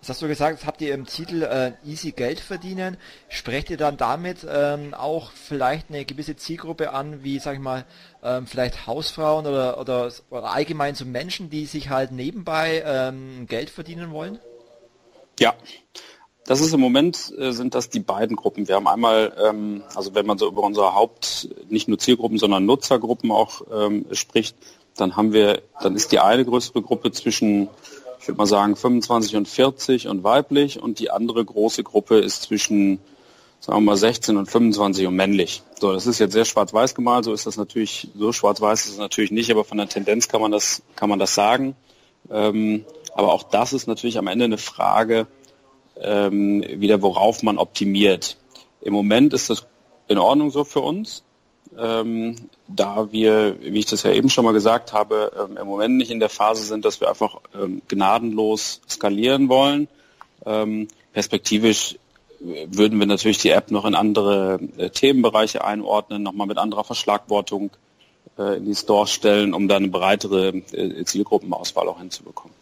[0.00, 2.96] Das hast du gesagt, habt ihr im Titel äh, Easy Geld verdienen.
[3.28, 7.84] Sprecht ihr dann damit ähm, auch vielleicht eine gewisse Zielgruppe an, wie, sag ich mal,
[8.22, 13.68] ähm, vielleicht Hausfrauen oder, oder, oder allgemein so Menschen, die sich halt nebenbei ähm, Geld
[13.68, 14.38] verdienen wollen?
[15.38, 15.54] Ja,
[16.50, 18.66] das ist im Moment, äh, sind das die beiden Gruppen.
[18.66, 22.66] Wir haben einmal, ähm, also wenn man so über unsere Haupt, nicht nur Zielgruppen, sondern
[22.66, 24.56] Nutzergruppen auch ähm, spricht,
[24.96, 27.68] dann haben wir, dann ist die eine größere Gruppe zwischen,
[28.18, 32.42] ich würde mal sagen, 25 und 40 und weiblich und die andere große Gruppe ist
[32.42, 32.98] zwischen,
[33.60, 35.62] sagen wir mal, 16 und 25 und männlich.
[35.80, 38.98] So, das ist jetzt sehr schwarz-weiß gemalt, so ist das natürlich, so schwarz-weiß ist es
[38.98, 41.76] natürlich nicht, aber von der Tendenz kann man das, kann man das sagen.
[42.28, 45.28] Ähm, aber auch das ist natürlich am Ende eine Frage,
[46.00, 48.36] ähm, wieder, worauf man optimiert.
[48.80, 49.66] Im Moment ist das
[50.08, 51.22] in Ordnung so für uns.
[51.78, 52.36] ähm,
[52.66, 56.10] da wir, wie ich das ja eben schon mal gesagt habe, ähm, im Moment nicht
[56.10, 59.88] in der Phase sind, dass wir einfach ähm, gnadenlos skalieren wollen.
[60.46, 61.96] Ähm, perspektivisch
[62.40, 67.70] würden wir natürlich die App noch in andere äh, Themenbereiche einordnen, nochmal mit anderer Verschlagwortung
[68.38, 72.59] äh, in die Stores stellen, um dann eine breitere äh, Zielgruppenauswahl auch hinzubekommen.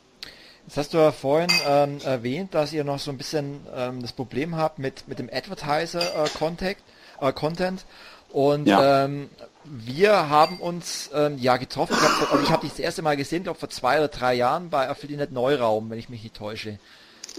[0.69, 4.13] Jetzt hast du ja vorhin ähm, erwähnt, dass ihr noch so ein bisschen ähm, das
[4.13, 6.77] Problem habt mit, mit dem Advertiser-Content.
[7.23, 7.87] Äh, Content.
[8.35, 9.07] Und ja.
[9.07, 9.31] ähm,
[9.65, 11.97] wir haben uns ähm, ja getroffen.
[11.99, 14.69] Ich habe also hab dich das erste Mal gesehen, glaube vor zwei oder drei Jahren
[14.69, 16.79] bei Affiliate Neuraum, wenn ich mich nicht täusche.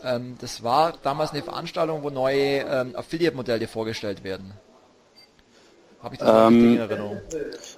[0.03, 4.53] Ähm, das war damals eine Veranstaltung, wo neue ähm, Affiliate-Modelle vorgestellt werden.
[6.01, 7.21] Habe ich das ähm, in Erinnerung?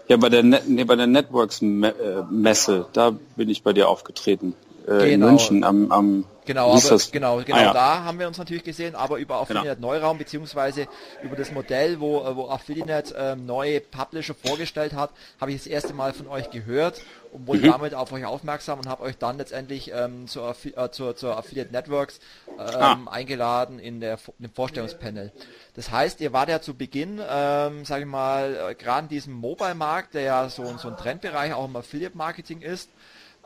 [0.08, 4.56] Ja, bei der, Net nee, bei der Networks-Messe, äh, da bin ich bei dir aufgetreten.
[4.88, 5.06] Äh, genau.
[5.06, 7.74] in München am, am Genau, aber, genau, genau ah, ja.
[7.74, 9.94] da haben wir uns natürlich gesehen, aber über Affiliate genau.
[9.94, 10.88] Neuraum beziehungsweise
[11.22, 15.94] über das Modell, wo, wo Affiliate ähm, neue Publisher vorgestellt hat, habe ich das erste
[15.94, 17.72] Mal von euch gehört und wurde mhm.
[17.72, 21.72] damit auf euch aufmerksam und habe euch dann letztendlich ähm, zur, äh, zur, zur Affiliate
[21.72, 23.12] Networks ähm, ah.
[23.12, 25.32] eingeladen in der in dem Vorstellungspanel.
[25.76, 29.34] Das heißt, ihr wart ja zu Beginn, ähm, sage ich mal, äh, gerade in diesem
[29.34, 32.90] Mobile-Markt, der ja so, so ein Trendbereich auch im Affiliate-Marketing ist,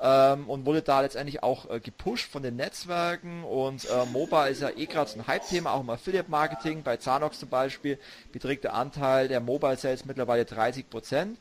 [0.02, 4.62] ähm, und wurde da letztendlich auch äh, gepusht von den Netzwerken und äh, Mobile ist
[4.62, 6.84] ja eh gerade so ein Hype-Thema, auch im Affiliate-Marketing.
[6.84, 7.98] Bei Zanox zum Beispiel
[8.32, 11.38] beträgt der Anteil der Mobile-Sales mittlerweile 30 Prozent.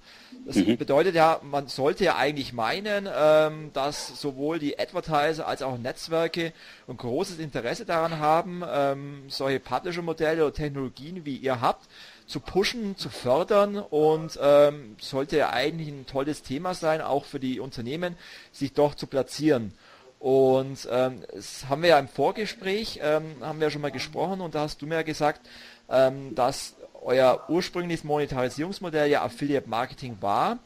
[0.47, 0.77] Das mhm.
[0.77, 6.53] bedeutet ja, man sollte ja eigentlich meinen, ähm, dass sowohl die Advertiser als auch Netzwerke
[6.89, 11.89] ein großes Interesse daran haben, ähm, solche Publisher-Modelle oder Technologien wie ihr habt,
[12.27, 17.61] zu pushen, zu fördern und ähm, sollte eigentlich ein tolles Thema sein, auch für die
[17.61, 18.17] Unternehmen,
[18.53, 19.75] sich doch zu platzieren.
[20.19, 24.41] Und ähm, das haben wir ja im Vorgespräch, ähm, haben wir ja schon mal gesprochen
[24.41, 25.47] und da hast du mir ja gesagt,
[25.91, 30.61] ähm, dass euer ursprüngliches Monetarisierungsmodell ja Affiliate Marketing war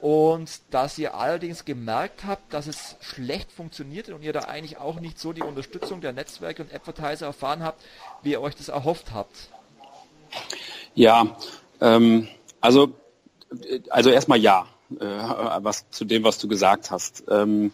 [0.00, 5.00] und dass ihr allerdings gemerkt habt, dass es schlecht funktioniert und ihr da eigentlich auch
[5.00, 7.82] nicht so die Unterstützung der Netzwerke und Advertiser erfahren habt,
[8.22, 9.48] wie ihr euch das erhofft habt.
[10.98, 11.36] Ja,
[11.80, 12.26] ähm,
[12.60, 12.88] also,
[13.88, 14.66] also erstmal ja,
[14.98, 15.04] äh,
[15.62, 17.22] was zu dem, was du gesagt hast.
[17.30, 17.70] Ähm,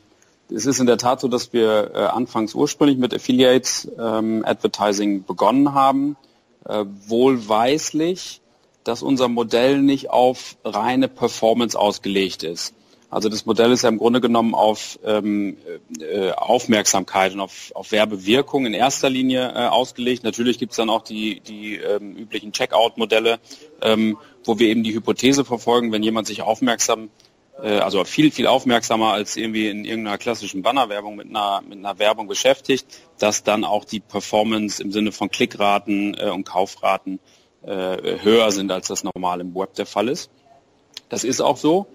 [0.51, 5.25] es ist in der Tat so, dass wir äh, anfangs ursprünglich mit Affiliate ähm, Advertising
[5.25, 6.19] begonnen haben,
[6.67, 8.43] äh, wohlweislich,
[8.85, 12.75] dass unser Modell nicht auf reine Performance ausgelegt ist.
[13.15, 15.57] Also das Modell ist ja im Grunde genommen auf ähm,
[16.01, 20.25] äh, Aufmerksamkeit und auf, auf Werbewirkung in erster Linie äh, ausgelegt.
[20.25, 23.39] Natürlich gibt es dann auch die, die ähm, üblichen Checkout-Modelle,
[23.83, 27.09] ähm, wo wir eben die Hypothese verfolgen, wenn jemand sich aufmerksam,
[27.63, 32.01] äh, also viel, viel aufmerksamer als irgendwie in irgendeiner klassischen Bannerwerbung mit einer, mit einer
[32.01, 32.85] Werbung beschäftigt,
[33.21, 37.21] dass dann auch die Performance im Sinne von Klickraten äh, und Kaufraten
[37.63, 40.31] äh, höher sind, als das normal im Web der Fall ist.
[41.09, 41.87] Das ist auch so.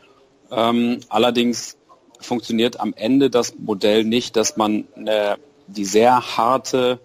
[0.51, 1.77] Ähm, allerdings
[2.19, 6.99] funktioniert am Ende das Modell nicht, dass man äh, die sehr harte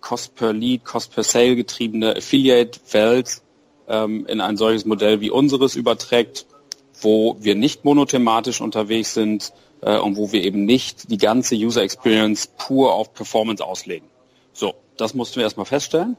[0.00, 3.42] Cost per Lead, Cost per Sale getriebene Affiliate-Welt
[3.88, 6.46] ähm, in ein solches Modell wie unseres überträgt,
[7.00, 11.82] wo wir nicht monothematisch unterwegs sind äh, und wo wir eben nicht die ganze User
[11.82, 14.08] Experience pur auf Performance auslegen.
[14.52, 16.16] So, das mussten wir erstmal feststellen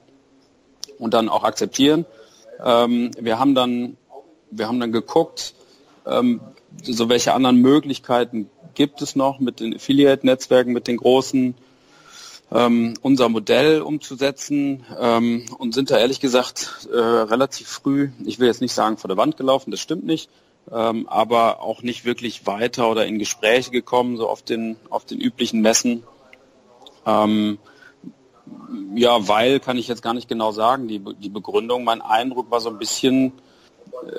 [1.00, 2.06] und dann auch akzeptieren.
[2.64, 3.98] Ähm, wir haben dann,
[4.52, 5.54] wir haben dann geguckt,
[6.08, 6.42] ähm,
[6.84, 11.56] so welche anderen Möglichkeiten gibt es noch mit den Affiliate-Netzwerken, mit den großen,
[12.52, 18.48] ähm, unser Modell umzusetzen ähm, und sind da ehrlich gesagt äh, relativ früh, ich will
[18.48, 20.30] jetzt nicht sagen vor der Wand gelaufen, das stimmt nicht,
[20.72, 25.20] ähm, aber auch nicht wirklich weiter oder in Gespräche gekommen, so auf den, auf den
[25.20, 26.04] üblichen Messen.
[27.06, 27.58] Ähm,
[28.96, 32.62] ja, weil kann ich jetzt gar nicht genau sagen, die, die Begründung, mein Eindruck war
[32.62, 33.34] so ein bisschen,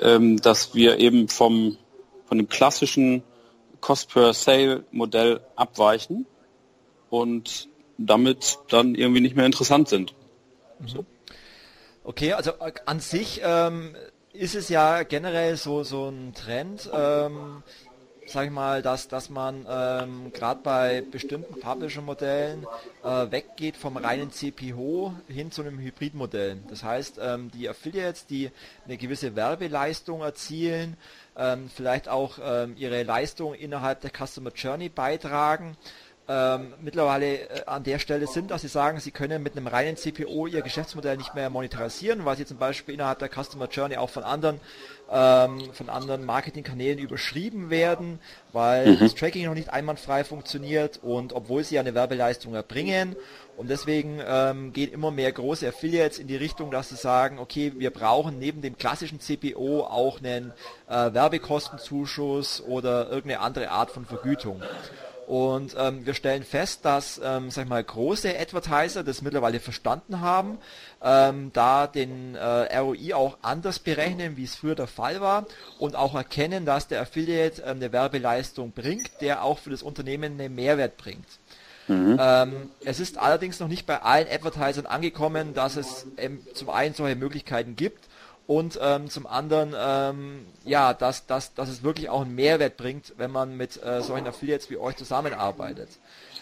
[0.01, 1.77] ähm, dass wir eben vom
[2.29, 3.23] von dem klassischen
[3.81, 6.27] Cost-per-Sale-Modell abweichen
[7.09, 10.13] und damit dann irgendwie nicht mehr interessant sind.
[10.85, 11.05] So.
[12.03, 13.95] Okay, also äh, an sich ähm,
[14.31, 17.63] ist es ja generell so, so ein Trend, ähm,
[18.31, 22.65] sage ich mal, dass, dass man ähm, gerade bei bestimmten Publisher-Modellen
[23.03, 26.57] äh, weggeht vom reinen CPO hin zu einem Hybrid-Modell.
[26.69, 28.51] Das heißt, ähm, die Affiliates, die
[28.85, 30.97] eine gewisse Werbeleistung erzielen,
[31.35, 35.75] ähm, vielleicht auch ähm, ihre Leistung innerhalb der Customer Journey beitragen,
[36.31, 39.97] ähm, mittlerweile äh, an der Stelle sind, dass sie sagen, sie können mit einem reinen
[39.97, 44.11] CPO ihr Geschäftsmodell nicht mehr monetarisieren, weil sie zum Beispiel innerhalb der Customer Journey auch
[44.11, 44.59] von anderen
[45.11, 48.19] ähm, von anderen Marketingkanälen überschrieben werden,
[48.53, 48.99] weil mhm.
[48.99, 53.15] das Tracking noch nicht einwandfrei funktioniert und obwohl sie eine Werbeleistung erbringen
[53.57, 57.73] und deswegen ähm, gehen immer mehr große Affiliates in die Richtung, dass sie sagen, okay,
[57.75, 60.53] wir brauchen neben dem klassischen CPO auch einen
[60.87, 64.61] äh, Werbekostenzuschuss oder irgendeine andere Art von Vergütung.
[65.29, 70.21] Und ähm, wir stellen fest, dass ähm, sag ich mal, große Advertiser das mittlerweile verstanden
[70.21, 70.57] haben,
[71.03, 75.45] ähm, da den äh, ROI auch anders berechnen, wie es früher der Fall war
[75.77, 80.41] und auch erkennen, dass der Affiliate ähm, eine Werbeleistung bringt, der auch für das Unternehmen
[80.41, 81.27] einen Mehrwert bringt.
[81.87, 82.17] Mhm.
[82.19, 86.95] Ähm, es ist allerdings noch nicht bei allen Advertisern angekommen, dass es ähm, zum einen
[86.95, 88.08] solche Möglichkeiten gibt
[88.49, 93.13] und ähm, zum anderen, ähm, ja, dass, dass, dass es wirklich auch einen Mehrwert bringt,
[93.17, 95.87] wenn man mit äh, solchen Affiliates wie euch zusammenarbeitet.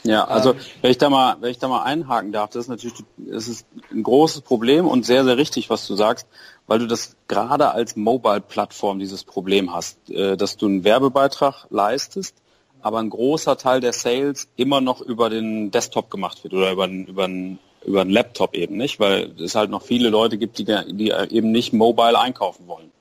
[0.03, 2.69] Ja, also ähm, wenn ich da mal, wenn ich da mal einhaken darf, das ist
[2.69, 6.27] natürlich, das ist ein großes Problem und sehr, sehr richtig, was du sagst,
[6.65, 12.35] weil du das gerade als Mobile-Plattform dieses Problem hast, äh, dass du einen Werbebeitrag leistest,
[12.81, 16.87] aber ein großer Teil der Sales immer noch über den Desktop gemacht wird oder über,
[16.87, 20.65] über einen über einen Laptop eben nicht, weil es halt noch viele Leute gibt, die,
[20.65, 22.91] die eben nicht mobile einkaufen wollen.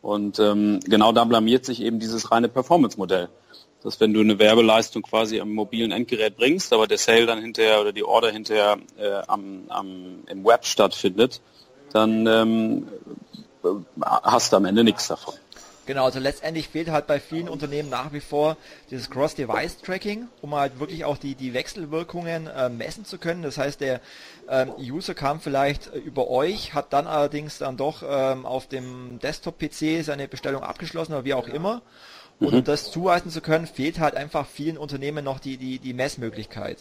[0.00, 3.28] Und ähm, genau da blamiert sich eben dieses reine Performance-Modell.
[3.82, 7.80] Dass wenn du eine Werbeleistung quasi am mobilen Endgerät bringst, aber der Sale dann hinterher
[7.80, 11.40] oder die Order hinterher äh, am, am, im Web stattfindet,
[11.92, 12.88] dann ähm,
[14.02, 15.34] hast du am Ende nichts davon.
[15.84, 18.56] Genau, also letztendlich fehlt halt bei vielen Unternehmen nach wie vor
[18.90, 23.42] dieses Cross-Device-Tracking, um halt wirklich auch die, die Wechselwirkungen äh, messen zu können.
[23.42, 24.00] Das heißt, der
[24.48, 29.18] ähm, User kam vielleicht äh, über euch, hat dann allerdings dann doch ähm, auf dem
[29.18, 31.82] Desktop-PC seine Bestellung abgeschlossen oder wie auch immer.
[32.38, 32.58] Und mhm.
[32.58, 36.78] um das zuweisen zu können, fehlt halt einfach vielen Unternehmen noch die, die, die Messmöglichkeit.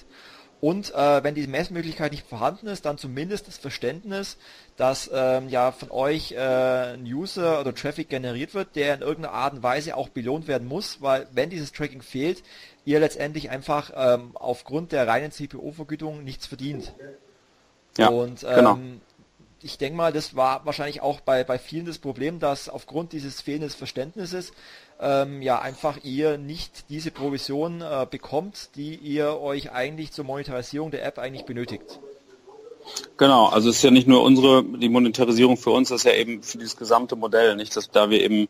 [0.61, 4.37] Und äh, wenn die Messmöglichkeit nicht vorhanden ist, dann zumindest das Verständnis,
[4.77, 9.33] dass ähm, ja von euch äh, ein User oder Traffic generiert wird, der in irgendeiner
[9.33, 12.43] Art und Weise auch belohnt werden muss, weil wenn dieses Tracking fehlt,
[12.85, 16.93] ihr letztendlich einfach ähm, aufgrund der reinen CPO-Vergütung nichts verdient.
[17.97, 18.79] Ja, und ähm, genau.
[19.63, 23.41] ich denke mal, das war wahrscheinlich auch bei, bei vielen das Problem, dass aufgrund dieses
[23.41, 24.53] fehlenden Verständnisses
[25.01, 30.91] ähm, ja einfach ihr nicht diese Provision äh, bekommt, die ihr euch eigentlich zur Monetarisierung
[30.91, 31.99] der App eigentlich benötigt.
[33.17, 36.13] Genau, also es ist ja nicht nur unsere, die Monetarisierung für uns, das ist ja
[36.13, 38.47] eben für dieses gesamte Modell, nicht, dass da wir eben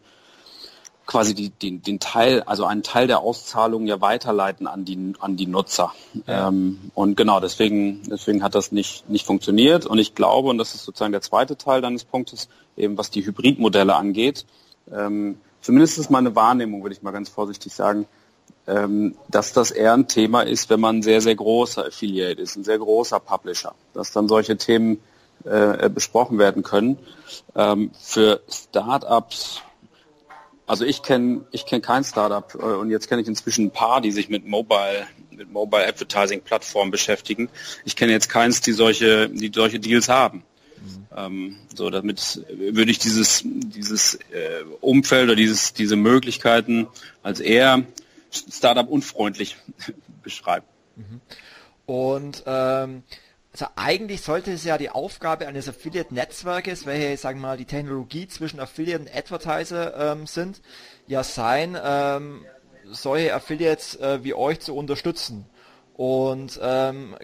[1.06, 5.36] quasi die, die, den Teil, also einen Teil der Auszahlung ja weiterleiten an die, an
[5.36, 5.93] die Nutzer.
[6.26, 6.47] Ja.
[6.47, 9.86] Ähm, und genau, deswegen, deswegen hat das nicht, nicht funktioniert.
[9.86, 12.47] Und ich glaube, und das ist sozusagen der zweite Teil deines Punktes,
[12.78, 14.45] eben was die Hybridmodelle angeht,
[14.89, 18.07] ähm, zumindest ist meine Wahrnehmung, würde ich mal ganz vorsichtig sagen,
[18.68, 22.55] ähm, dass das eher ein Thema ist, wenn man ein sehr, sehr großer Affiliate ist,
[22.55, 25.01] ein sehr großer Publisher, dass dann solche Themen
[25.43, 26.99] äh, besprochen werden können.
[27.55, 29.62] Ähm, für Startups,
[30.68, 34.01] also ich kenne ich kenn kein Startup äh, und jetzt kenne ich inzwischen ein paar,
[34.01, 37.49] die sich mit Mobile mit Mobile Advertising Plattformen beschäftigen.
[37.86, 40.43] Ich kenne jetzt keins, die solche die solche Deals haben.
[41.15, 46.88] Ähm, so, damit würde ich dieses, dieses äh, Umfeld oder dieses, diese Möglichkeiten
[47.23, 47.84] als eher
[48.32, 49.57] Startup unfreundlich
[50.23, 50.65] beschreiben.
[50.95, 51.21] Mhm.
[51.86, 53.03] Und ähm,
[53.53, 58.27] also eigentlich sollte es ja die Aufgabe eines Affiliate-Netzwerkes, welche, sagen wir mal, die Technologie
[58.27, 60.61] zwischen Affiliate und Advertiser ähm, sind,
[61.07, 62.45] ja sein, ähm,
[62.89, 65.45] solche Affiliates äh, wie euch zu unterstützen.
[65.95, 67.17] Und ähm,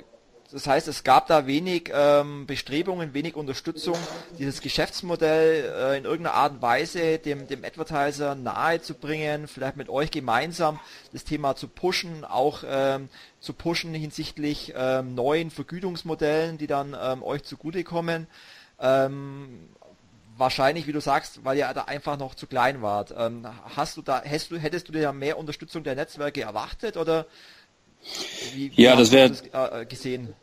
[0.52, 3.98] das heißt, es gab da wenig ähm, Bestrebungen, wenig Unterstützung,
[4.40, 9.76] dieses Geschäftsmodell äh, in irgendeiner Art und Weise dem, dem Advertiser nahe zu bringen, vielleicht
[9.76, 10.80] mit euch gemeinsam
[11.12, 13.10] das Thema zu pushen, auch ähm,
[13.42, 18.28] zu pushen hinsichtlich ähm, neuen Vergütungsmodellen, die dann ähm, euch zugutekommen.
[18.80, 19.68] Ähm,
[20.38, 23.14] wahrscheinlich, wie du sagst, weil ihr da einfach noch zu klein wart.
[23.18, 23.46] Ähm,
[23.76, 27.26] hast du da, hättest du, hättest du dir mehr Unterstützung der Netzwerke erwartet oder
[28.54, 30.34] wie, wie ja, das wäre äh, gesehen.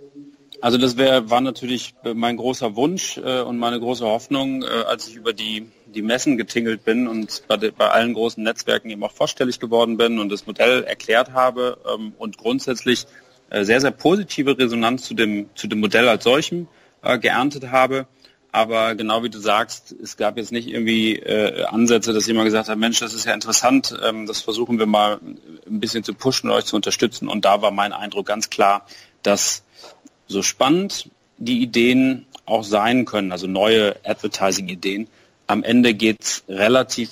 [0.60, 5.08] Also das wäre war natürlich mein großer Wunsch äh, und meine große Hoffnung, äh, als
[5.08, 9.04] ich über die die Messen getingelt bin und bei, de, bei allen großen Netzwerken eben
[9.04, 13.06] auch vorstellig geworden bin und das Modell erklärt habe ähm, und grundsätzlich
[13.50, 16.68] äh, sehr sehr positive Resonanz zu dem zu dem Modell als solchem
[17.02, 18.06] äh, geerntet habe.
[18.54, 22.68] Aber genau wie du sagst, es gab jetzt nicht irgendwie äh, Ansätze, dass jemand gesagt
[22.68, 25.18] hat, Mensch, das ist ja interessant, ähm, das versuchen wir mal
[25.66, 27.26] ein bisschen zu pushen und euch zu unterstützen.
[27.26, 28.86] Und da war mein Eindruck ganz klar,
[29.24, 29.64] dass
[30.28, 35.08] so spannend die Ideen auch sein können, also neue Advertising-Ideen,
[35.48, 37.10] am Ende geht es relativ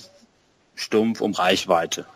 [0.77, 2.07] stumpf um Reichweite.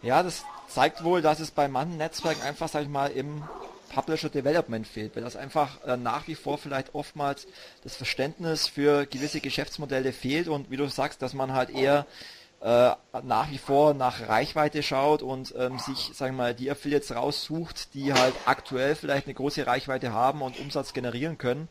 [0.00, 3.42] Ja, das zeigt wohl, dass es bei manchen Netzwerken einfach, sag ich mal, im
[3.90, 7.46] Publisher Development fehlt, weil das einfach äh, nach wie vor vielleicht oftmals
[7.84, 12.06] das Verständnis für gewisse Geschäftsmodelle fehlt und wie du sagst, dass man halt eher
[12.62, 12.90] äh,
[13.22, 17.94] nach wie vor nach Reichweite schaut und ähm, sich, sagen wir mal, die Affiliates raussucht,
[17.94, 21.68] die halt aktuell vielleicht eine große Reichweite haben und Umsatz generieren können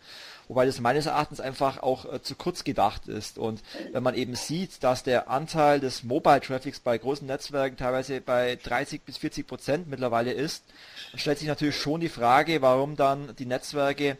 [0.49, 3.37] wobei das meines Erachtens einfach auch äh, zu kurz gedacht ist.
[3.37, 3.61] Und
[3.93, 8.57] wenn man eben sieht, dass der Anteil des Mobile Traffics bei großen Netzwerken teilweise bei
[8.61, 10.65] 30 bis 40 Prozent mittlerweile ist,
[11.11, 14.17] dann stellt sich natürlich schon die Frage, warum dann die Netzwerke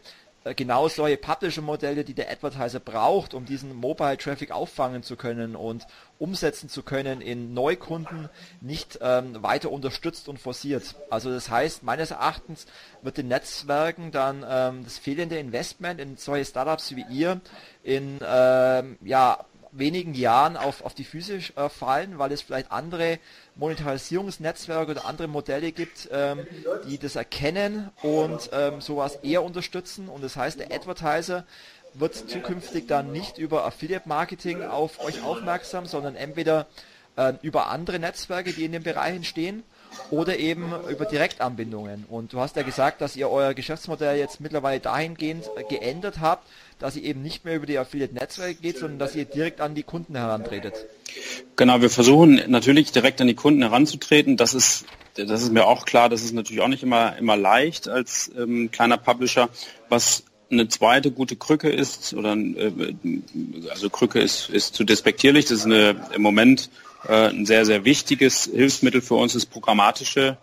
[0.56, 5.86] genau solche Publisher-Modelle, die der Advertiser braucht, um diesen Mobile-Traffic auffangen zu können und
[6.18, 8.28] umsetzen zu können in Neukunden,
[8.60, 10.94] nicht ähm, weiter unterstützt und forciert.
[11.10, 12.66] Also das heißt, meines Erachtens
[13.02, 17.40] wird den Netzwerken dann ähm, das fehlende Investment in solche Startups wie ihr
[17.82, 23.18] in ähm, ja, wenigen Jahren auf, auf die Füße äh, fallen, weil es vielleicht andere
[23.60, 26.46] Monetarisierungsnetzwerke oder andere Modelle gibt, ähm,
[26.88, 30.08] die das erkennen und ähm, sowas eher unterstützen.
[30.08, 31.44] Und das heißt, der Advertiser
[31.94, 36.66] wird zukünftig dann nicht über Affiliate Marketing auf euch aufmerksam, sondern entweder
[37.16, 39.62] äh, über andere Netzwerke, die in den Bereichen stehen,
[40.10, 42.04] oder eben über Direktanbindungen.
[42.08, 46.46] Und du hast ja gesagt, dass ihr euer Geschäftsmodell jetzt mittlerweile dahingehend geändert habt,
[46.80, 49.82] dass ihr eben nicht mehr über die Affiliate-Netzwerke geht, sondern dass ihr direkt an die
[49.82, 50.86] Kunden herantretet.
[51.56, 54.36] Genau, wir versuchen natürlich direkt an die Kunden heranzutreten.
[54.36, 57.88] Das ist, das ist mir auch klar, das ist natürlich auch nicht immer, immer leicht
[57.88, 59.50] als ähm, kleiner Publisher.
[59.88, 62.72] Was eine zweite gute Krücke ist, oder äh,
[63.70, 66.70] also Krücke ist, ist zu despektierlich, das ist eine, im Moment
[67.06, 70.38] äh, ein sehr, sehr wichtiges Hilfsmittel für uns, ist programmatische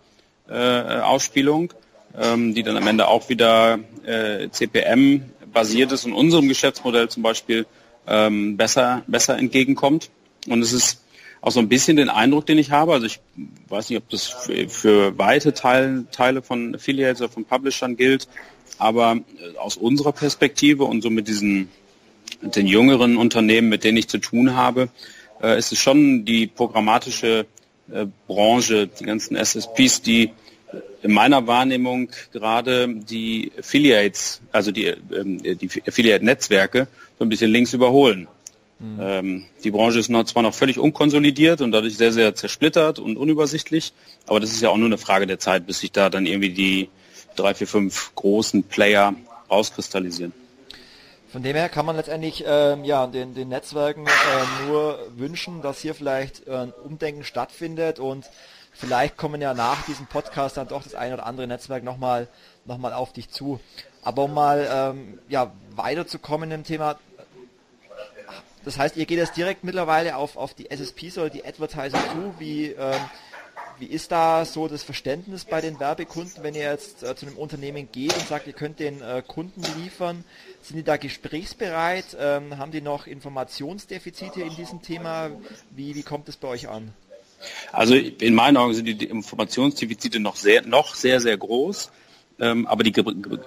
[0.48, 1.72] äh, Ausspielung,
[2.16, 7.22] ähm, die dann am Ende auch wieder äh, CPM basiert ist und unserem Geschäftsmodell zum
[7.22, 7.66] Beispiel
[8.06, 10.10] ähm, besser, besser entgegenkommt.
[10.48, 11.02] Und es ist
[11.40, 13.20] auch so ein bisschen den Eindruck, den ich habe, also ich
[13.68, 18.28] weiß nicht, ob das für, für weite Teil, Teile von Affiliates oder von Publishern gilt,
[18.78, 21.68] aber äh, aus unserer Perspektive und so mit diesen
[22.40, 24.88] mit den jüngeren Unternehmen, mit denen ich zu tun habe,
[25.42, 27.46] äh, ist es schon die programmatische
[27.90, 30.30] äh, Branche, die ganzen SSPs, die
[31.02, 36.88] in meiner Wahrnehmung gerade die Affiliates, also die, ähm, die Affiliate-Netzwerke,
[37.18, 38.28] so ein bisschen links überholen.
[38.78, 38.98] Mhm.
[39.00, 43.16] Ähm, die Branche ist noch, zwar noch völlig unkonsolidiert und dadurch sehr, sehr zersplittert und
[43.16, 43.92] unübersichtlich,
[44.26, 46.50] aber das ist ja auch nur eine Frage der Zeit, bis sich da dann irgendwie
[46.50, 46.88] die
[47.34, 49.14] drei, vier, fünf großen Player
[49.50, 50.32] rauskristallisieren.
[51.30, 55.80] Von dem her kann man letztendlich ähm, ja, den, den Netzwerken äh, nur wünschen, dass
[55.80, 58.24] hier vielleicht äh, ein Umdenken stattfindet und
[58.78, 62.28] vielleicht kommen ja nach diesem Podcast dann doch das ein oder andere Netzwerk nochmal
[62.64, 63.60] noch mal auf dich zu.
[64.02, 66.98] Aber um mal ähm, ja, weiterzukommen im Thema,
[68.64, 72.34] das heißt, ihr geht jetzt direkt mittlerweile auf, auf die SSPs oder die Advertiser zu,
[72.38, 73.00] wie, ähm,
[73.78, 77.36] wie ist da so das Verständnis bei den Werbekunden, wenn ihr jetzt äh, zu einem
[77.36, 80.24] Unternehmen geht und sagt, ihr könnt den äh, Kunden liefern?
[80.62, 82.16] Sind die da gesprächsbereit?
[82.18, 85.30] Ähm, haben die noch Informationsdefizite in diesem Thema?
[85.70, 86.92] Wie, wie kommt es bei euch an?
[87.72, 91.90] Also in meinen Augen sind die Informationsdefizite noch sehr, noch sehr, sehr groß.
[92.40, 92.92] Ähm, aber die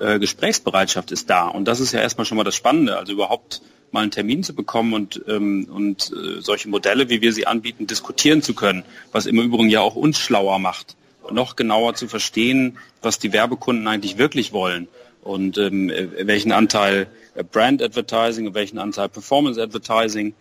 [0.02, 1.48] äh, Gesprächsbereitschaft ist da.
[1.48, 2.98] Und das ist ja erstmal schon mal das Spannende.
[2.98, 3.62] Also überhaupt
[3.92, 7.88] mal einen Termin zu bekommen und, ähm, und äh, solche Modelle, wie wir sie anbieten,
[7.88, 10.96] diskutieren zu können, was im Übrigen ja auch uns schlauer macht,
[11.30, 14.88] noch genauer zu verstehen, was die Werbekunden eigentlich wirklich wollen
[15.22, 17.08] und ähm, äh, welchen Anteil
[17.52, 20.34] Brand Advertising, welchen Anteil Performance Advertising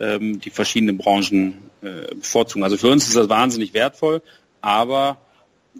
[0.00, 2.64] ähm, die verschiedenen Branchen äh, bevorzugen.
[2.64, 4.22] Also für uns ist das wahnsinnig wertvoll,
[4.60, 5.18] aber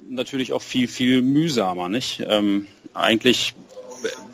[0.08, 1.88] natürlich auch viel, viel mühsamer.
[1.88, 2.22] Nicht?
[2.26, 3.54] Ähm, eigentlich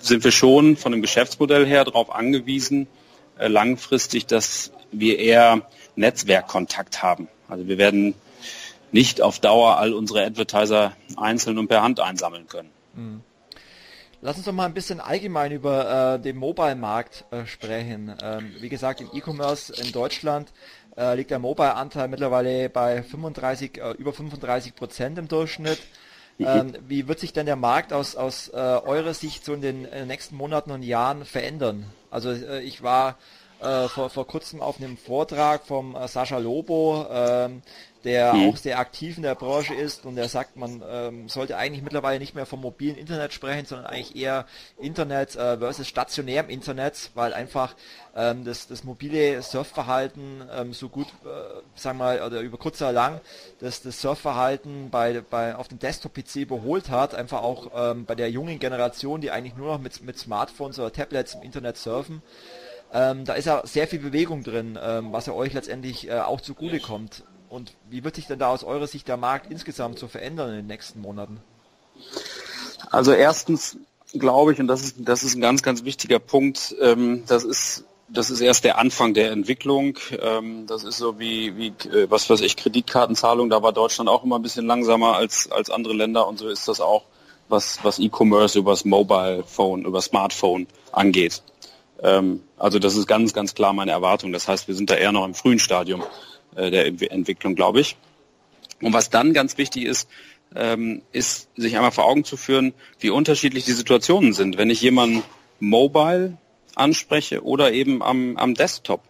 [0.00, 2.86] sind wir schon von dem Geschäftsmodell her darauf angewiesen,
[3.38, 5.62] äh, langfristig, dass wir eher
[5.96, 7.28] Netzwerkkontakt haben.
[7.48, 8.14] Also wir werden
[8.92, 12.70] nicht auf Dauer all unsere Advertiser einzeln und per Hand einsammeln können.
[12.94, 13.20] Mhm.
[14.20, 18.12] Lass uns doch mal ein bisschen allgemein über äh, den Mobile-Markt äh, sprechen.
[18.20, 20.52] Ähm, wie gesagt, im E-Commerce in Deutschland
[20.99, 25.78] äh, liegt der Mobile-Anteil mittlerweile bei 35, äh, über 35 Prozent im Durchschnitt.
[26.40, 29.84] Ähm, wie wird sich denn der Markt aus, aus äh, eurer Sicht so in den
[29.86, 31.86] äh, nächsten Monaten und Jahren verändern?
[32.11, 33.18] Also ich war
[33.61, 37.62] vor, vor kurzem auf einem Vortrag vom Sascha Lobo, ähm,
[38.04, 38.48] der mhm.
[38.48, 42.18] auch sehr aktiv in der Branche ist und der sagt, man ähm, sollte eigentlich mittlerweile
[42.18, 44.46] nicht mehr vom mobilen Internet sprechen, sondern eigentlich eher
[44.78, 47.74] Internet äh, versus stationärem Internet, weil einfach
[48.14, 52.80] ähm, das, das mobile Surfverhalten ähm, so gut, äh, sagen wir mal, oder über kurz
[52.80, 53.20] oder lang,
[53.61, 58.30] dass das Surfverhalten bei, bei auf dem Desktop-PC überholt hat, einfach auch ähm, bei der
[58.30, 62.22] jungen Generation, die eigentlich nur noch mit, mit Smartphones oder Tablets im Internet surfen.
[62.93, 66.41] Ähm, da ist ja sehr viel Bewegung drin, ähm, was ja euch letztendlich äh, auch
[66.41, 70.51] zugutekommt und wie wird sich denn da aus eurer Sicht der Markt insgesamt so verändern
[70.51, 71.41] in den nächsten Monaten?
[72.91, 73.76] Also erstens
[74.14, 77.84] glaube ich, und das ist, das ist ein ganz, ganz wichtiger Punkt, ähm, das ist
[78.11, 79.99] das ist erst der Anfang der Entwicklung.
[80.20, 83.51] Ähm, das ist so wie, wie äh, was weiß ich, Kreditkartenzahlung.
[83.51, 86.68] Da war Deutschland auch immer ein bisschen langsamer als, als andere Länder und so ist
[86.68, 87.05] das auch,
[87.49, 91.43] was, was E-Commerce übers Mobile Phone, über Smartphone angeht.
[92.03, 94.32] Ähm, also das ist ganz, ganz klar meine Erwartung.
[94.32, 96.03] Das heißt, wir sind da eher noch im frühen Stadium
[96.57, 97.96] äh, der Entwicklung, glaube ich.
[98.80, 100.09] Und was dann ganz wichtig ist,
[100.55, 104.57] ähm, ist, sich einmal vor Augen zu führen, wie unterschiedlich die Situationen sind.
[104.57, 105.22] Wenn ich jemanden
[105.61, 106.38] mobile
[106.74, 109.03] anspreche oder eben am, am Desktop.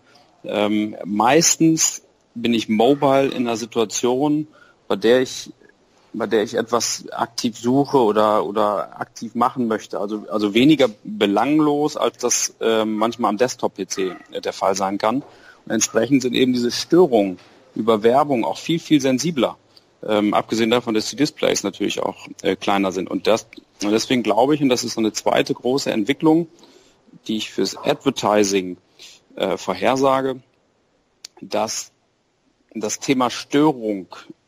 [0.45, 2.03] Ähm, meistens
[2.35, 4.49] bin ich mobile in einer Situation,
[4.87, 5.51] bei der ich
[6.13, 10.01] bei der ich etwas aktiv suche oder oder aktiv machen möchte.
[10.01, 15.23] Also also weniger belanglos, als das äh, manchmal am Desktop-PC der Fall sein kann.
[15.67, 17.39] Und entsprechend sind eben diese Störungen
[17.75, 19.57] über Werbung auch viel viel sensibler.
[20.07, 23.11] Ähm, abgesehen davon, dass die Displays natürlich auch äh, kleiner sind.
[23.11, 23.47] Und das
[23.83, 26.49] und deswegen glaube ich, und das ist so eine zweite große Entwicklung,
[27.27, 28.77] die ich fürs Advertising
[29.37, 30.41] äh, vorhersage,
[31.41, 31.93] dass
[32.75, 34.07] das Thema Störung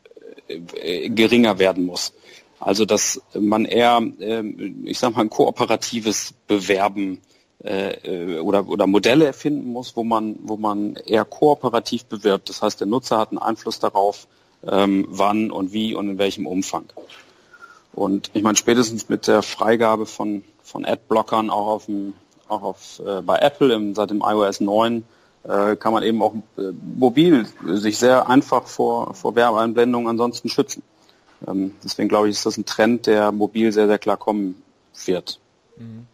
[0.59, 2.13] geringer werden muss.
[2.59, 4.43] Also dass man eher, äh,
[4.85, 7.19] ich sag mal, ein kooperatives Bewerben
[7.63, 12.49] äh, oder, oder Modelle erfinden muss, wo man, wo man eher kooperativ bewirbt.
[12.49, 14.27] Das heißt, der Nutzer hat einen Einfluss darauf,
[14.67, 16.85] ähm, wann und wie und in welchem Umfang.
[17.93, 22.13] Und ich meine, spätestens mit der Freigabe von, von Adblockern auch auf dem
[22.47, 25.03] auch auf, äh, bei Apple im, seit dem iOS 9
[25.43, 30.83] äh, kann man eben auch äh, mobil sich sehr einfach vor, vor Werbeeinblendungen ansonsten schützen.
[31.47, 34.61] Ähm, deswegen glaube ich, ist das ein Trend, der mobil sehr, sehr klar kommen
[35.05, 35.39] wird.
[35.77, 36.07] Mhm.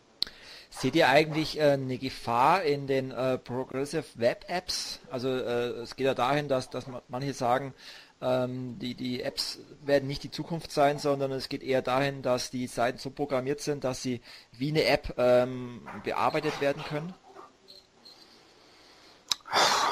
[0.69, 4.99] Seht ihr eigentlich äh, eine Gefahr in den äh, Progressive Web Apps?
[5.09, 7.73] Also äh, es geht ja dahin, dass, dass manche sagen,
[8.21, 12.51] ähm, die, die Apps werden nicht die Zukunft sein, sondern es geht eher dahin, dass
[12.51, 14.21] die Seiten so programmiert sind, dass sie
[14.51, 17.13] wie eine App ähm, bearbeitet werden können.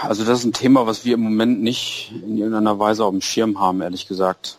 [0.01, 3.21] Also das ist ein Thema, was wir im Moment nicht in irgendeiner Weise auf dem
[3.21, 4.57] Schirm haben, ehrlich gesagt.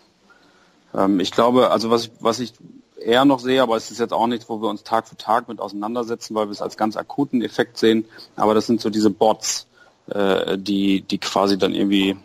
[0.94, 2.52] Ähm, ich glaube, also was, was ich
[3.00, 5.48] eher noch sehe, aber es ist jetzt auch nichts, wo wir uns Tag für Tag
[5.48, 8.06] mit auseinandersetzen, weil wir es als ganz akuten Effekt sehen.
[8.34, 9.66] Aber das sind so diese Bots,
[10.10, 12.16] äh, die, die quasi dann irgendwie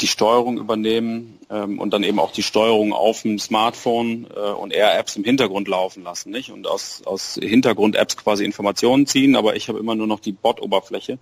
[0.00, 4.72] die Steuerung übernehmen ähm, und dann eben auch die Steuerung auf dem Smartphone äh, und
[4.72, 6.50] eher Apps im Hintergrund laufen lassen, nicht?
[6.50, 11.18] Und aus, aus Hintergrund-Apps quasi Informationen ziehen, aber ich habe immer nur noch die Bot-Oberfläche.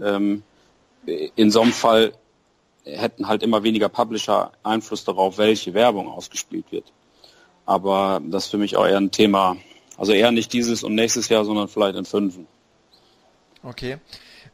[0.00, 0.42] Ähm,
[1.06, 2.12] in so einem Fall
[2.84, 6.92] hätten halt immer weniger Publisher Einfluss darauf, welche Werbung ausgespielt wird.
[7.66, 9.56] Aber das ist für mich auch eher ein Thema,
[9.96, 12.38] also eher nicht dieses und nächstes Jahr, sondern vielleicht in fünf.
[13.62, 13.98] Okay.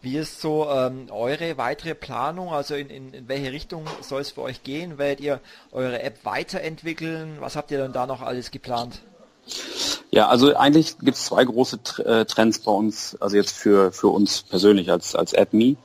[0.01, 2.53] Wie ist so ähm, eure weitere Planung?
[2.53, 4.99] Also in, in, in welche Richtung soll es für euch gehen?
[4.99, 5.41] Werdet ihr
[5.73, 7.39] eure App weiterentwickeln?
[7.41, 9.01] Was habt ihr denn da noch alles geplant?
[10.11, 14.09] Ja, also eigentlich gibt es zwei große äh, Trends bei uns, also jetzt für, für
[14.09, 15.77] uns persönlich als, als AppMe.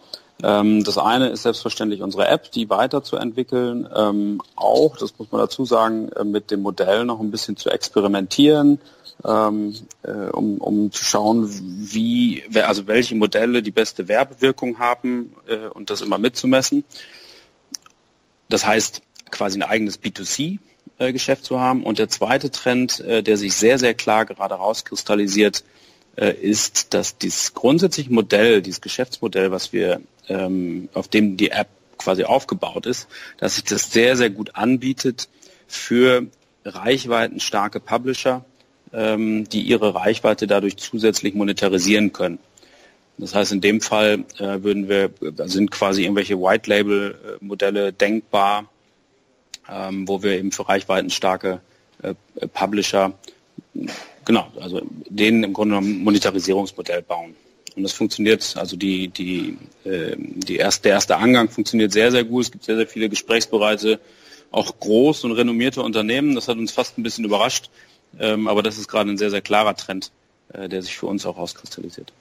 [0.41, 5.65] Ähm, das eine ist selbstverständlich unsere App, die weiterzuentwickeln, ähm, auch, das muss man dazu
[5.65, 8.79] sagen, äh, mit dem Modell noch ein bisschen zu experimentieren,
[9.25, 15.67] ähm, äh, um, um zu schauen, wie, also welche Modelle die beste Werbewirkung haben äh,
[15.67, 16.83] und das immer mitzumessen.
[18.49, 19.01] Das heißt,
[19.31, 19.97] quasi ein eigenes
[21.03, 21.83] B2C-Geschäft zu haben.
[21.83, 25.63] Und der zweite Trend, äh, der sich sehr, sehr klar gerade rauskristallisiert,
[26.15, 31.67] äh, ist, dass dieses grundsätzliche Modell, dieses Geschäftsmodell, was wir, ähm, auf dem die App
[31.97, 33.07] quasi aufgebaut ist,
[33.37, 35.29] dass sich das sehr, sehr gut anbietet
[35.67, 36.27] für
[36.65, 38.45] reichweitenstarke Publisher,
[38.93, 42.39] ähm, die ihre Reichweite dadurch zusätzlich monetarisieren können.
[43.17, 45.11] Das heißt, in dem Fall äh, würden wir,
[45.45, 48.65] sind quasi irgendwelche White-Label-Modelle denkbar,
[49.69, 51.61] ähm, wo wir eben für reichweitenstarke
[52.01, 52.15] äh,
[52.47, 53.13] Publisher,
[54.25, 57.35] genau, also denen im Grunde genommen ein Monetarisierungsmodell bauen.
[57.75, 62.23] Und das funktioniert, also die, die, äh, die erste, der erste Angang funktioniert sehr, sehr
[62.23, 62.45] gut.
[62.45, 63.99] Es gibt sehr, sehr viele gesprächsbereite,
[64.51, 66.35] auch groß und renommierte Unternehmen.
[66.35, 67.71] Das hat uns fast ein bisschen überrascht,
[68.19, 70.11] ähm, aber das ist gerade ein sehr, sehr klarer Trend,
[70.53, 72.13] äh, der sich für uns auch auskristallisiert.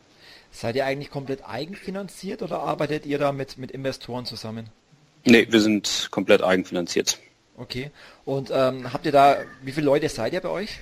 [0.50, 4.68] Seid ihr eigentlich komplett eigenfinanziert oder arbeitet ihr da mit, mit Investoren zusammen?
[5.24, 7.18] Nee, wir sind komplett eigenfinanziert.
[7.56, 7.90] Okay.
[8.24, 10.78] Und ähm, habt ihr da, wie viele Leute seid ihr bei euch?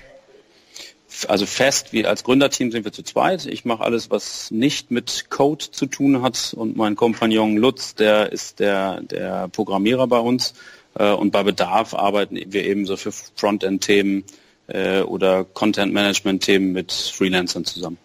[1.27, 3.45] Also fest, wie als Gründerteam sind wir zu zweit.
[3.45, 8.31] Ich mache alles, was nicht mit Code zu tun hat und mein Kompagnon Lutz, der
[8.31, 10.53] ist der, der Programmierer bei uns.
[10.95, 14.23] Äh, und bei Bedarf arbeiten wir eben so für Frontend-Themen,
[14.67, 17.97] äh, oder Content-Management-Themen mit Freelancern zusammen.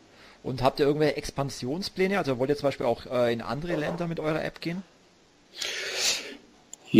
[0.43, 2.19] Und habt ihr irgendwelche Expansionspläne?
[2.19, 4.83] Also wollt ihr zum Beispiel auch äh, in andere Länder mit eurer App gehen?
[5.55, 5.67] Ja,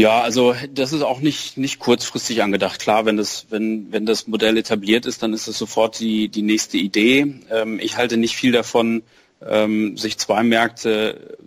[0.05, 2.81] also das ist auch nicht, nicht kurzfristig angedacht.
[2.81, 6.43] Klar, wenn das, wenn, wenn das Modell etabliert ist, dann ist es sofort die, die
[6.43, 7.41] nächste Idee.
[7.51, 9.03] Ähm, ich halte nicht viel davon,
[9.41, 11.39] ähm, sich zwei Märkte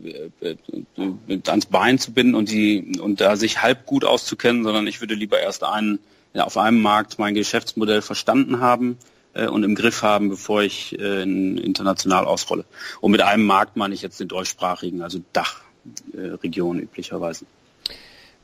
[0.42, 0.56] äh,
[0.98, 5.00] äh, ans Bein zu binden und die und da sich halb gut auszukennen, sondern ich
[5.00, 6.00] würde lieber erst einen
[6.34, 8.98] ja, auf einem Markt mein Geschäftsmodell verstanden haben
[9.36, 12.66] äh, und im Griff haben, bevor ich äh, international ausrolle.
[13.00, 17.46] Und mit einem Markt meine ich jetzt den deutschsprachigen, also Dachregion üblicherweise.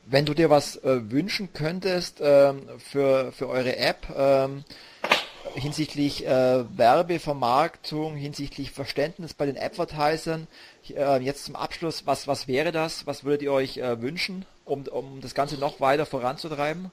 [0.08, 4.62] Wenn du dir was äh, wünschen könntest ähm, für, für eure App ähm,
[5.54, 10.46] hinsichtlich äh, Werbevermarktung, hinsichtlich Verständnis bei den Advertisern,
[10.90, 13.08] äh, jetzt zum Abschluss, was, was wäre das?
[13.08, 16.92] Was würdet ihr euch äh, wünschen, um, um das Ganze noch weiter voranzutreiben?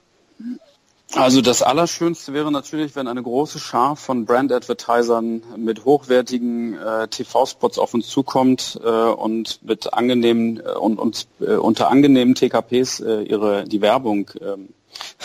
[1.16, 7.78] Also das Allerschönste wäre natürlich, wenn eine große Schar von Brand-Advertisern mit hochwertigen äh, TV-Spots
[7.78, 13.22] auf uns zukommt äh, und mit angenehmen äh, und uns äh, unter angenehmen TKPs äh,
[13.22, 14.70] ihre die Werbung ähm,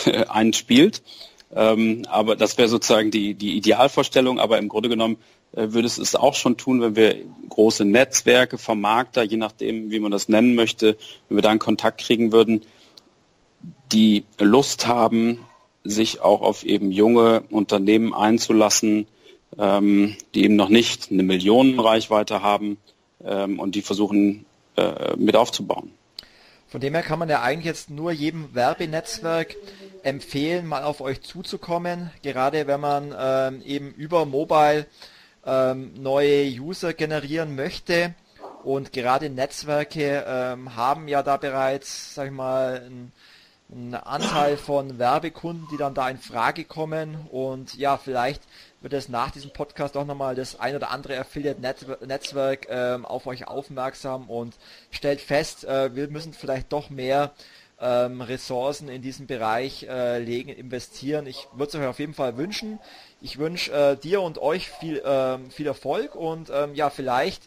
[0.28, 1.02] einspielt.
[1.52, 4.38] Ähm, aber das wäre sozusagen die, die Idealvorstellung.
[4.38, 5.16] Aber im Grunde genommen
[5.52, 7.16] äh, würde es es auch schon tun, wenn wir
[7.48, 10.96] große Netzwerke, Vermarkter, je nachdem, wie man das nennen möchte,
[11.28, 12.62] wenn wir da einen Kontakt kriegen würden,
[13.90, 15.40] die Lust haben,
[15.84, 19.06] sich auch auf eben junge Unternehmen einzulassen,
[19.58, 22.78] ähm, die eben noch nicht eine Millionenreichweite haben
[23.24, 24.44] ähm, und die versuchen
[24.76, 25.90] äh, mit aufzubauen.
[26.68, 29.56] Von dem her kann man ja eigentlich jetzt nur jedem Werbenetzwerk
[30.04, 34.86] empfehlen, mal auf euch zuzukommen, gerade wenn man ähm, eben über Mobile
[35.44, 38.14] ähm, neue User generieren möchte.
[38.62, 43.10] Und gerade Netzwerke ähm, haben ja da bereits, sag ich mal, ein
[43.72, 47.28] ein Anteil von Werbekunden, die dann da in Frage kommen.
[47.30, 48.42] Und ja, vielleicht
[48.80, 53.46] wird es nach diesem Podcast auch nochmal das ein oder andere Affiliate-Netzwerk ähm, auf euch
[53.46, 54.54] aufmerksam und
[54.90, 57.32] stellt fest, äh, wir müssen vielleicht doch mehr
[57.80, 61.26] ähm, Ressourcen in diesem Bereich äh, legen, investieren.
[61.26, 62.78] Ich würde es euch auf jeden Fall wünschen.
[63.20, 67.42] Ich wünsche äh, dir und euch viel, ähm, viel Erfolg und ähm, ja, vielleicht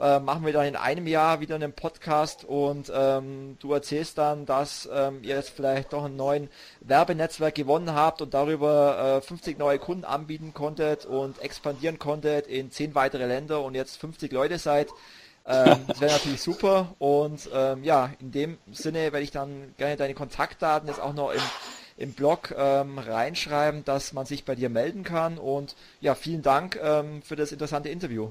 [0.00, 4.46] äh, machen wir dann in einem Jahr wieder einen Podcast und ähm, du erzählst dann,
[4.46, 6.48] dass ähm, ihr jetzt vielleicht doch ein neuen
[6.80, 12.70] Werbenetzwerk gewonnen habt und darüber äh, 50 neue Kunden anbieten konntet und expandieren konntet in
[12.70, 14.88] 10 weitere Länder und jetzt 50 Leute seid.
[15.46, 19.96] Ähm, das wäre natürlich super und ähm, ja, in dem Sinne werde ich dann gerne
[19.96, 21.42] deine Kontaktdaten jetzt auch noch im
[21.98, 25.36] im Blog ähm, reinschreiben, dass man sich bei dir melden kann.
[25.36, 28.30] Und ja, vielen Dank ähm, für das interessante Interview.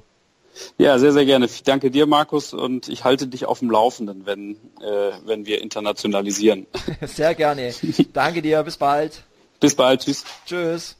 [0.78, 1.46] Ja, sehr, sehr gerne.
[1.46, 5.62] Ich danke dir, Markus, und ich halte dich auf dem Laufenden, wenn, äh, wenn wir
[5.62, 6.68] internationalisieren.
[7.02, 7.74] Sehr gerne.
[8.14, 8.64] Danke dir.
[8.64, 9.24] Bis bald.
[9.60, 10.02] Bis bald.
[10.02, 10.24] Tschüss.
[10.46, 10.96] Tschüss.